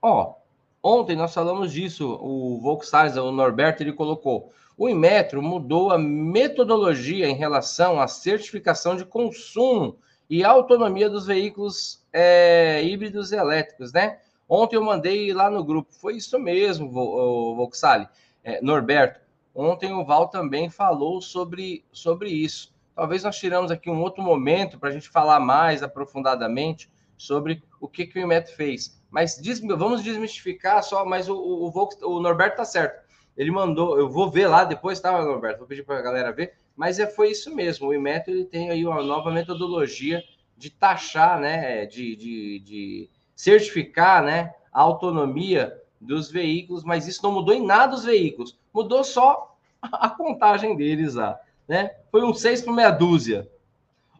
Ó, 0.00 0.34
ontem 0.82 1.16
nós 1.16 1.34
falamos 1.34 1.72
disso. 1.72 2.18
O 2.22 2.60
Volkswagen, 2.60 3.20
o 3.20 3.32
Norberto, 3.32 3.82
ele 3.82 3.92
colocou. 3.92 4.52
O 4.76 4.88
Inmetro 4.88 5.42
mudou 5.42 5.90
a 5.90 5.98
metodologia 5.98 7.28
em 7.28 7.34
relação 7.34 8.00
à 8.00 8.06
certificação 8.06 8.96
de 8.96 9.04
consumo 9.04 9.98
e 10.30 10.44
autonomia 10.44 11.10
dos 11.10 11.26
veículos 11.26 12.04
é, 12.12 12.82
híbridos 12.84 13.32
elétricos, 13.32 13.92
né? 13.92 14.20
Ontem 14.48 14.76
eu 14.76 14.82
mandei 14.82 15.32
lá 15.32 15.50
no 15.50 15.62
grupo. 15.62 15.92
Foi 15.92 16.16
isso 16.16 16.38
mesmo, 16.38 16.90
Volkswagen. 16.90 18.08
É, 18.42 18.62
Norberto. 18.62 19.20
Ontem 19.54 19.92
o 19.92 20.04
Val 20.04 20.28
também 20.28 20.70
falou 20.70 21.20
sobre, 21.20 21.84
sobre 21.92 22.30
isso. 22.30 22.72
Talvez 22.94 23.22
nós 23.22 23.36
tiramos 23.36 23.70
aqui 23.70 23.90
um 23.90 24.00
outro 24.00 24.22
momento 24.22 24.78
para 24.78 24.88
a 24.88 24.92
gente 24.92 25.08
falar 25.08 25.38
mais 25.38 25.82
aprofundadamente 25.82 26.90
sobre 27.16 27.62
o 27.80 27.88
que, 27.88 28.06
que 28.06 28.18
o 28.18 28.22
Imet 28.22 28.54
fez. 28.54 29.00
Mas 29.10 29.36
diz, 29.40 29.60
vamos 29.60 30.02
desmistificar 30.02 30.82
só, 30.82 31.04
mas 31.04 31.28
o, 31.28 31.36
o, 31.36 31.88
o 32.02 32.20
Norberto 32.20 32.54
está 32.54 32.64
certo. 32.64 33.06
Ele 33.36 33.50
mandou, 33.50 33.98
eu 33.98 34.08
vou 34.08 34.30
ver 34.30 34.48
lá 34.48 34.64
depois, 34.64 34.98
tá, 34.98 35.12
Norberto? 35.22 35.58
Vou 35.58 35.68
pedir 35.68 35.84
para 35.84 35.98
a 35.98 36.02
galera 36.02 36.32
ver. 36.32 36.54
Mas 36.74 36.98
é, 36.98 37.06
foi 37.06 37.30
isso 37.30 37.54
mesmo. 37.54 37.88
O 37.88 37.94
Imetro 37.94 38.32
ele 38.32 38.44
tem 38.44 38.70
aí 38.70 38.84
uma 38.84 39.02
nova 39.02 39.30
metodologia 39.30 40.22
de 40.56 40.70
taxar, 40.70 41.40
né? 41.40 41.86
De, 41.86 42.16
de, 42.16 42.58
de 42.60 43.10
certificar 43.38 44.24
né, 44.24 44.52
a 44.72 44.82
autonomia 44.82 45.80
dos 46.00 46.28
veículos, 46.28 46.82
mas 46.82 47.06
isso 47.06 47.22
não 47.22 47.30
mudou 47.30 47.54
em 47.54 47.64
nada 47.64 47.94
os 47.94 48.02
veículos. 48.04 48.58
Mudou 48.74 49.04
só 49.04 49.56
a 49.80 50.10
contagem 50.10 50.76
deles 50.76 51.14
lá, 51.14 51.38
né? 51.68 51.92
Foi 52.10 52.24
um 52.24 52.34
6 52.34 52.62
para 52.62 52.72
meia 52.72 52.90
dúzia. 52.90 53.48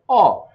Ó, 0.07 0.47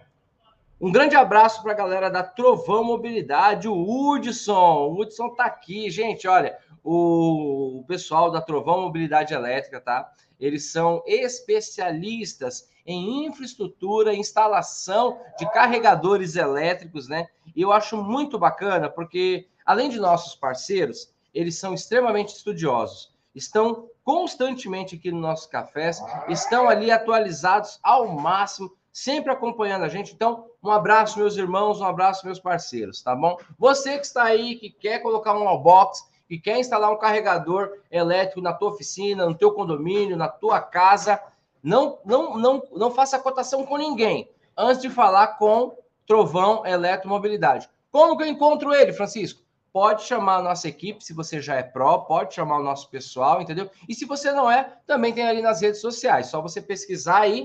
um 0.80 0.93
grande 0.93 1.13
abraço 1.13 1.62
para 1.62 1.73
a 1.73 1.76
galera 1.76 2.10
da 2.10 2.23
Trovão 2.23 2.86
Mobilidade, 2.86 3.67
o 3.67 3.73
Hudson. 3.76 4.88
O 4.88 5.02
Hudson 5.02 5.36
tá 5.36 5.43
aqui, 5.43 5.89
gente. 5.89 6.26
Olha, 6.26 6.58
o, 6.82 7.80
o 7.80 7.84
pessoal 7.86 8.32
da 8.32 8.41
Trovão 8.41 8.80
Mobilidade 8.80 9.34
Elétrica, 9.34 9.82
tá? 9.82 10.10
Eles 10.39 10.71
são 10.71 11.04
especialistas 11.06 12.69
em 12.86 13.26
infraestrutura, 13.26 14.13
instalação 14.13 15.19
de 15.38 15.50
carregadores 15.52 16.36
elétricos, 16.36 17.08
né? 17.08 17.28
E 17.56 17.62
eu 17.62 17.72
acho 17.72 17.98
muito 17.98 18.38
bacana 18.38 18.89
porque, 18.89 19.48
além 19.65 19.89
de 19.89 20.00
nossos 20.00 20.36
parceiros, 20.36 21.13
eles 21.34 21.58
são 21.58 21.74
extremamente 21.74 22.36
estudiosos 22.36 23.13
estão 23.36 23.89
constantemente 24.04 24.96
aqui 24.96 25.12
no 25.12 25.19
nossos 25.19 25.48
cafés, 25.48 26.02
estão 26.28 26.69
ali 26.69 26.91
atualizados 26.91 27.80
ao 27.82 28.08
máximo, 28.08 28.72
sempre 28.91 29.32
acompanhando 29.32 29.84
a 29.84 29.89
gente. 29.89 30.13
Então, 30.13 30.46
um 30.62 30.69
abraço, 30.69 31.17
meus 31.17 31.36
irmãos, 31.36 31.82
um 31.82 31.86
abraço, 31.86 32.26
meus 32.26 32.39
parceiros, 32.39 33.02
tá 33.02 33.15
bom? 33.15 33.38
Você 33.58 33.98
que 33.98 34.06
está 34.06 34.24
aí, 34.24 34.56
que 34.56 34.69
quer 34.69 35.00
colocar 35.00 35.34
um 35.34 35.58
box, 35.58 36.08
que 36.28 36.38
quer 36.38 36.60
instalar 36.60 36.91
um 36.91 36.98
carregador 36.98 37.72
elétrico 37.89 38.41
na 38.41 38.54
tua 38.54 38.69
oficina, 38.69 39.26
no 39.26 39.36
teu 39.36 39.52
condomínio, 39.52 40.17
na 40.17 40.28
tua 40.28 40.62
casa, 40.62 41.19
não, 41.63 41.99
não, 42.04 42.38
não, 42.38 42.63
não 42.71 42.91
faça 42.91 43.17
cotação 43.17 43.65
com 43.65 43.78
ninguém 43.78 44.30
antes 44.58 44.82
de 44.82 44.89
falar 44.89 45.38
com 45.38 45.78
Trovão 46.06 46.65
Eletromobilidade. 46.65 47.69
Como 47.89 48.17
que 48.17 48.23
eu 48.23 48.28
encontro 48.28 48.73
ele, 48.73 48.91
Francisco? 48.91 49.43
pode 49.73 50.04
chamar 50.04 50.36
a 50.36 50.41
nossa 50.43 50.67
equipe, 50.67 51.04
se 51.04 51.13
você 51.13 51.41
já 51.41 51.56
é 51.56 51.63
pró, 51.63 51.97
pode 51.97 52.36
chamar 52.36 52.60
o 52.60 52.63
nosso 52.63 52.88
pessoal, 52.91 53.41
entendeu? 53.41 53.69
E 53.89 53.95
se 53.95 54.06
você 54.06 54.32
não 54.32 54.49
é, 54.49 54.78
também 54.86 55.12
tem 55.12 55.28
ali 55.28 55.41
nas 55.41 55.62
redes 55.62 55.82
sociais, 55.82 56.28
só 56.28 56.39
você 56.39 56.62
pesquisar 56.62 57.28
e 57.28 57.43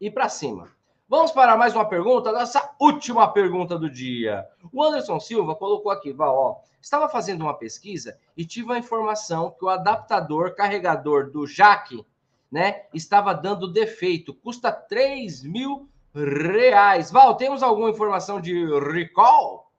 ir 0.00 0.10
para 0.10 0.28
cima. 0.28 0.68
Vamos 1.08 1.30
para 1.30 1.56
mais 1.56 1.74
uma 1.74 1.84
pergunta, 1.84 2.32
nossa 2.32 2.74
última 2.80 3.28
pergunta 3.28 3.78
do 3.78 3.88
dia. 3.88 4.44
O 4.72 4.82
Anderson 4.82 5.20
Silva 5.20 5.54
colocou 5.54 5.92
aqui, 5.92 6.14
ó, 6.18 6.56
estava 6.80 7.08
fazendo 7.08 7.42
uma 7.42 7.54
pesquisa 7.54 8.18
e 8.36 8.44
tive 8.44 8.72
a 8.72 8.78
informação 8.78 9.54
que 9.56 9.64
o 9.64 9.68
adaptador 9.68 10.56
carregador 10.56 11.30
do 11.30 11.46
Jaque, 11.46 12.04
né, 12.52 12.82
estava 12.92 13.32
dando 13.32 13.72
defeito, 13.72 14.34
custa 14.34 14.70
3 14.70 15.42
mil 15.42 15.88
reais. 16.14 17.10
Val, 17.10 17.34
temos 17.34 17.62
alguma 17.62 17.88
informação 17.88 18.38
de 18.38 18.66
recall? 18.92 19.72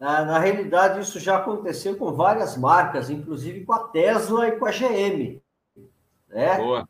Na, 0.00 0.24
na 0.24 0.38
realidade, 0.38 1.00
isso 1.00 1.20
já 1.20 1.36
aconteceu 1.36 1.96
com 1.96 2.12
várias 2.12 2.56
marcas, 2.56 3.10
inclusive 3.10 3.64
com 3.64 3.74
a 3.74 3.88
Tesla 3.88 4.48
e 4.48 4.58
com 4.58 4.64
a 4.64 4.70
GM. 4.70 5.40
Né? 6.28 6.56
Boa. 6.56 6.88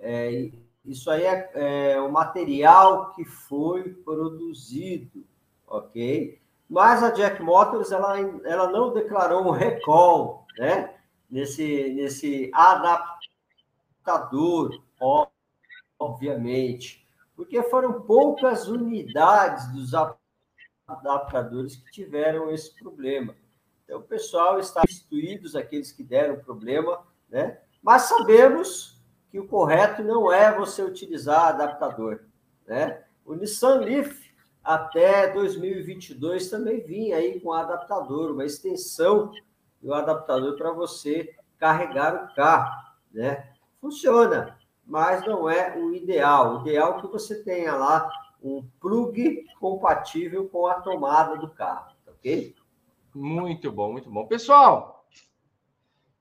É, 0.00 0.50
isso 0.84 1.10
aí 1.10 1.24
é, 1.24 1.50
é 1.54 2.00
o 2.00 2.10
material 2.10 3.12
que 3.12 3.24
foi 3.24 3.90
produzido, 3.90 5.24
ok? 5.66 6.40
Mas 6.68 7.02
a 7.02 7.10
Jack 7.10 7.42
Motors 7.42 7.92
ela, 7.92 8.18
ela 8.44 8.70
não 8.70 8.92
declarou 8.92 9.46
um 9.46 9.50
recall, 9.50 10.46
né? 10.58 10.94
Nesse, 11.30 11.92
nesse 11.94 12.50
adaptador, 14.08 14.82
obviamente, 15.98 17.06
porque 17.36 17.62
foram 17.64 18.02
poucas 18.02 18.66
unidades 18.68 19.70
dos 19.72 19.92
adaptadores 20.86 21.76
que 21.76 21.90
tiveram 21.90 22.50
esse 22.50 22.74
problema. 22.78 23.34
Então, 23.84 24.00
o 24.00 24.02
pessoal 24.02 24.58
está 24.58 24.82
instituídos, 24.88 25.54
aqueles 25.54 25.92
que 25.92 26.02
deram 26.02 26.40
problema, 26.40 27.06
né? 27.28 27.60
Mas 27.82 28.02
sabemos 28.02 29.00
que 29.30 29.38
o 29.38 29.46
correto 29.46 30.02
não 30.02 30.32
é 30.32 30.54
você 30.56 30.82
utilizar 30.82 31.48
adaptador, 31.48 32.20
né? 32.66 33.04
O 33.24 33.34
Nissan 33.34 33.80
Leaf 33.80 34.28
até 34.64 35.32
2022 35.32 36.50
também 36.50 36.80
vinha 36.80 37.16
aí 37.16 37.40
com 37.40 37.52
adaptador, 37.52 38.32
uma 38.32 38.44
extensão 38.44 39.32
do 39.80 39.94
adaptador 39.94 40.56
para 40.56 40.72
você 40.72 41.34
carregar 41.58 42.24
o 42.24 42.34
carro, 42.34 42.74
né? 43.12 43.54
Funciona, 43.80 44.58
mas 44.84 45.24
não 45.26 45.48
é 45.48 45.76
o 45.76 45.94
ideal. 45.94 46.58
O 46.58 46.60
ideal 46.62 46.98
é 46.98 47.00
que 47.00 47.06
você 47.06 47.42
tenha 47.42 47.74
lá 47.74 48.10
um 48.42 48.66
plug 48.80 49.44
compatível 49.60 50.48
com 50.48 50.66
a 50.66 50.74
tomada 50.80 51.36
do 51.36 51.48
carro, 51.48 51.94
tá 52.04 52.12
ok? 52.12 52.54
Muito 53.14 53.72
bom, 53.72 53.92
muito 53.92 54.10
bom. 54.10 54.26
Pessoal, 54.26 55.06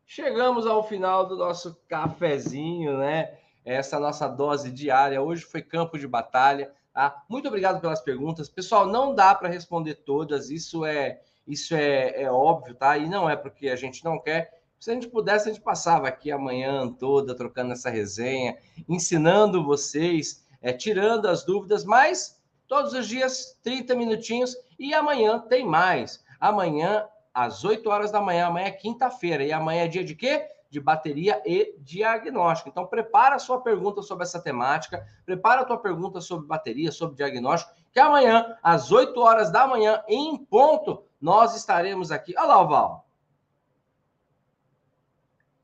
chegamos 0.05 0.65
ao 0.65 0.83
final 0.87 1.25
do 1.25 1.35
nosso 1.35 1.79
cafezinho, 1.87 2.97
né? 2.97 3.37
Essa 3.63 3.99
nossa 3.99 4.27
dose 4.27 4.71
diária. 4.71 5.21
Hoje 5.21 5.43
foi 5.43 5.61
campo 5.61 5.97
de 5.97 6.07
batalha. 6.07 6.73
Tá? 6.93 7.23
Muito 7.29 7.47
obrigado 7.47 7.79
pelas 7.79 8.01
perguntas. 8.01 8.49
Pessoal, 8.49 8.87
não 8.87 9.13
dá 9.13 9.35
para 9.35 9.49
responder 9.49 9.95
todas, 9.95 10.49
isso 10.49 10.85
é 10.85 11.21
isso 11.47 11.75
é, 11.75 12.23
é 12.23 12.31
óbvio, 12.31 12.75
tá? 12.75 12.97
E 12.97 13.07
não 13.07 13.29
é 13.29 13.35
porque 13.35 13.69
a 13.69 13.75
gente 13.75 14.03
não 14.03 14.19
quer. 14.19 14.56
Se 14.79 14.91
a 14.91 14.93
gente 14.93 15.07
pudesse, 15.07 15.49
a 15.49 15.53
gente 15.53 15.63
passava 15.63 16.07
aqui 16.07 16.31
a 16.31 16.37
manhã 16.37 16.91
toda 16.91 17.35
trocando 17.35 17.73
essa 17.73 17.89
resenha, 17.89 18.57
ensinando 18.87 19.63
vocês, 19.63 20.45
é, 20.61 20.71
tirando 20.71 21.27
as 21.27 21.43
dúvidas, 21.43 21.83
mas 21.83 22.39
todos 22.67 22.93
os 22.93 23.07
dias, 23.07 23.57
30 23.63 23.95
minutinhos, 23.95 24.55
e 24.77 24.93
amanhã 24.93 25.39
tem 25.39 25.65
mais. 25.65 26.23
Amanhã, 26.39 27.05
às 27.33 27.63
8 27.63 27.89
horas 27.89 28.11
da 28.11 28.21
manhã, 28.21 28.47
amanhã 28.47 28.67
é 28.67 28.71
quinta-feira, 28.71 29.43
e 29.43 29.51
amanhã 29.51 29.83
é 29.83 29.87
dia 29.87 30.03
de 30.03 30.15
quê? 30.15 30.47
de 30.69 30.79
bateria 30.79 31.41
e 31.45 31.75
diagnóstico. 31.79 32.69
Então, 32.69 32.85
prepara 32.85 33.35
a 33.35 33.39
sua 33.39 33.61
pergunta 33.61 34.01
sobre 34.01 34.23
essa 34.23 34.41
temática, 34.41 35.07
prepara 35.25 35.61
a 35.61 35.65
tua 35.65 35.77
pergunta 35.77 36.19
sobre 36.19 36.45
bateria, 36.47 36.91
sobre 36.91 37.15
diagnóstico, 37.15 37.73
que 37.91 37.99
amanhã, 37.99 38.57
às 38.61 38.91
8 38.91 39.17
horas 39.19 39.51
da 39.51 39.65
manhã, 39.65 40.03
em 40.07 40.37
ponto, 40.37 41.03
nós 41.19 41.55
estaremos 41.55 42.11
aqui. 42.11 42.33
Olha 42.37 42.47
lá 42.47 42.63
Val. 42.63 43.06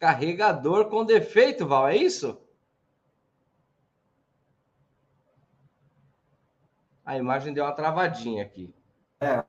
Carregador 0.03 0.89
com 0.89 1.05
defeito, 1.05 1.65
Val, 1.65 1.87
é 1.87 1.95
isso? 1.95 2.37
A 7.05 7.17
imagem 7.17 7.53
deu 7.53 7.63
uma 7.63 7.71
travadinha 7.71 8.43
aqui. 8.43 8.75
É, 9.21 9.45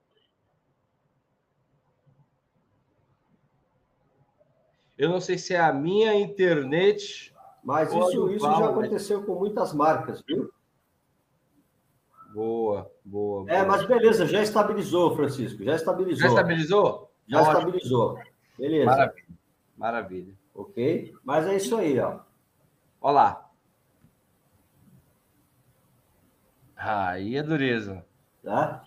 Eu 4.96 5.08
não 5.08 5.20
sei 5.20 5.36
se 5.38 5.52
é 5.54 5.58
a 5.58 5.72
minha 5.72 6.14
internet. 6.14 7.34
Mas 7.64 7.92
isso, 7.92 8.30
isso 8.30 8.46
já 8.46 8.68
aconteceu 8.68 9.24
com 9.24 9.34
muitas 9.34 9.72
marcas, 9.72 10.22
viu? 10.24 10.52
Boa, 12.32 12.88
boa, 13.04 13.50
É, 13.50 13.64
mas 13.64 13.84
beleza, 13.84 14.24
já 14.24 14.40
estabilizou, 14.40 15.16
Francisco. 15.16 15.64
Já 15.64 15.74
estabilizou. 15.74 16.20
Já 16.20 16.28
estabilizou? 16.28 17.12
Já 17.26 17.40
Ótimo. 17.40 17.58
estabilizou. 17.58 18.18
Beleza. 18.56 18.86
Maravilha. 18.86 19.26
Maravilha. 19.76 20.43
Ok? 20.54 21.12
Mas 21.24 21.46
é 21.46 21.56
isso 21.56 21.76
aí, 21.76 21.98
ó. 21.98 22.20
Olha 23.00 23.12
lá. 23.12 23.50
Aí 26.76 27.36
é 27.36 27.42
dureza. 27.42 28.04
Tá? 28.42 28.84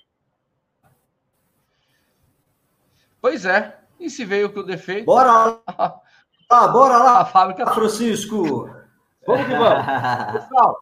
Pois 3.19 3.45
é. 3.45 3.79
E 3.99 4.09
se 4.09 4.23
veio 4.23 4.53
com 4.53 4.59
o 4.59 4.63
defeito? 4.63 5.05
Bora 5.05 5.31
lá! 5.31 6.01
Ah, 6.49 6.65
bora 6.65 6.97
lá, 6.97 7.19
a 7.19 7.25
fábrica 7.25 7.67
Francisco! 7.73 8.69
Vamos 9.25 9.45
que 9.47 9.51
vamos! 9.53 9.83
Pessoal, 10.31 10.79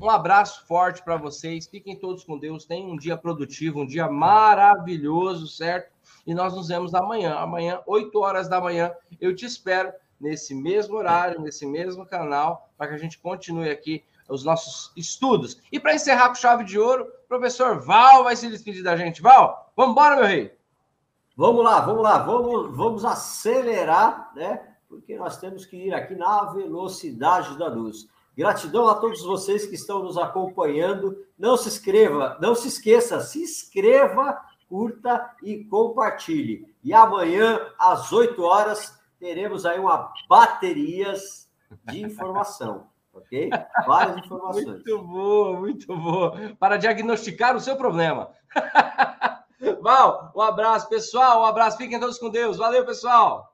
um 0.00 0.08
abraço 0.08 0.64
forte 0.64 1.02
para 1.02 1.16
vocês. 1.16 1.66
Fiquem 1.66 1.98
todos 1.98 2.22
com 2.22 2.38
Deus. 2.38 2.64
Tenham 2.64 2.90
um 2.90 2.96
dia 2.96 3.16
produtivo, 3.16 3.80
um 3.80 3.86
dia 3.86 4.08
maravilhoso, 4.08 5.48
certo? 5.48 5.92
E 6.24 6.32
nós 6.32 6.54
nos 6.54 6.68
vemos 6.68 6.94
amanhã. 6.94 7.34
Amanhã, 7.34 7.82
8 7.84 8.16
horas 8.20 8.48
da 8.48 8.60
manhã, 8.60 8.92
eu 9.20 9.34
te 9.34 9.44
espero 9.44 9.92
nesse 10.20 10.54
mesmo 10.54 10.96
horário, 10.96 11.40
nesse 11.40 11.66
mesmo 11.66 12.04
canal, 12.06 12.70
para 12.76 12.88
que 12.88 12.94
a 12.94 12.98
gente 12.98 13.18
continue 13.18 13.70
aqui 13.70 14.04
os 14.28 14.44
nossos 14.44 14.92
estudos. 14.96 15.60
E 15.72 15.80
para 15.80 15.94
encerrar 15.94 16.28
com 16.28 16.34
chave 16.34 16.64
de 16.64 16.78
ouro, 16.78 17.06
professor 17.28 17.80
Val 17.80 18.24
vai 18.24 18.36
se 18.36 18.48
despedir 18.48 18.82
da 18.82 18.96
gente. 18.96 19.22
Val, 19.22 19.72
vamos 19.76 19.92
embora, 19.92 20.16
meu 20.16 20.26
rei! 20.26 20.58
Vamos 21.36 21.64
lá, 21.64 21.80
vamos 21.80 22.02
lá, 22.02 22.18
vamos, 22.18 22.76
vamos 22.76 23.04
acelerar, 23.04 24.32
né? 24.34 24.60
Porque 24.88 25.16
nós 25.16 25.36
temos 25.36 25.64
que 25.64 25.76
ir 25.76 25.94
aqui 25.94 26.16
na 26.16 26.44
velocidade 26.46 27.56
da 27.56 27.68
luz. 27.68 28.08
Gratidão 28.36 28.88
a 28.88 28.96
todos 28.96 29.22
vocês 29.22 29.66
que 29.66 29.74
estão 29.74 30.02
nos 30.02 30.18
acompanhando. 30.18 31.24
Não 31.38 31.56
se 31.56 31.68
inscreva, 31.68 32.36
não 32.40 32.54
se 32.54 32.68
esqueça, 32.68 33.20
se 33.20 33.42
inscreva, 33.42 34.40
curta 34.68 35.30
e 35.42 35.64
compartilhe. 35.64 36.66
E 36.82 36.92
amanhã, 36.92 37.60
às 37.78 38.12
8 38.12 38.42
horas, 38.42 38.97
teremos 39.18 39.66
aí 39.66 39.78
uma 39.78 40.12
baterias 40.28 41.48
de 41.84 42.02
informação. 42.02 42.86
Ok? 43.12 43.50
Várias 43.86 44.18
informações. 44.18 44.66
Muito 44.66 44.98
boa, 45.02 45.58
muito 45.58 45.96
boa. 45.96 46.56
Para 46.58 46.76
diagnosticar 46.76 47.56
o 47.56 47.60
seu 47.60 47.76
problema. 47.76 48.30
Val, 49.82 50.32
um 50.34 50.40
abraço, 50.40 50.88
pessoal. 50.88 51.42
Um 51.42 51.46
abraço. 51.46 51.76
Fiquem 51.76 51.98
todos 51.98 52.18
com 52.18 52.30
Deus. 52.30 52.56
Valeu, 52.56 52.86
pessoal. 52.86 53.52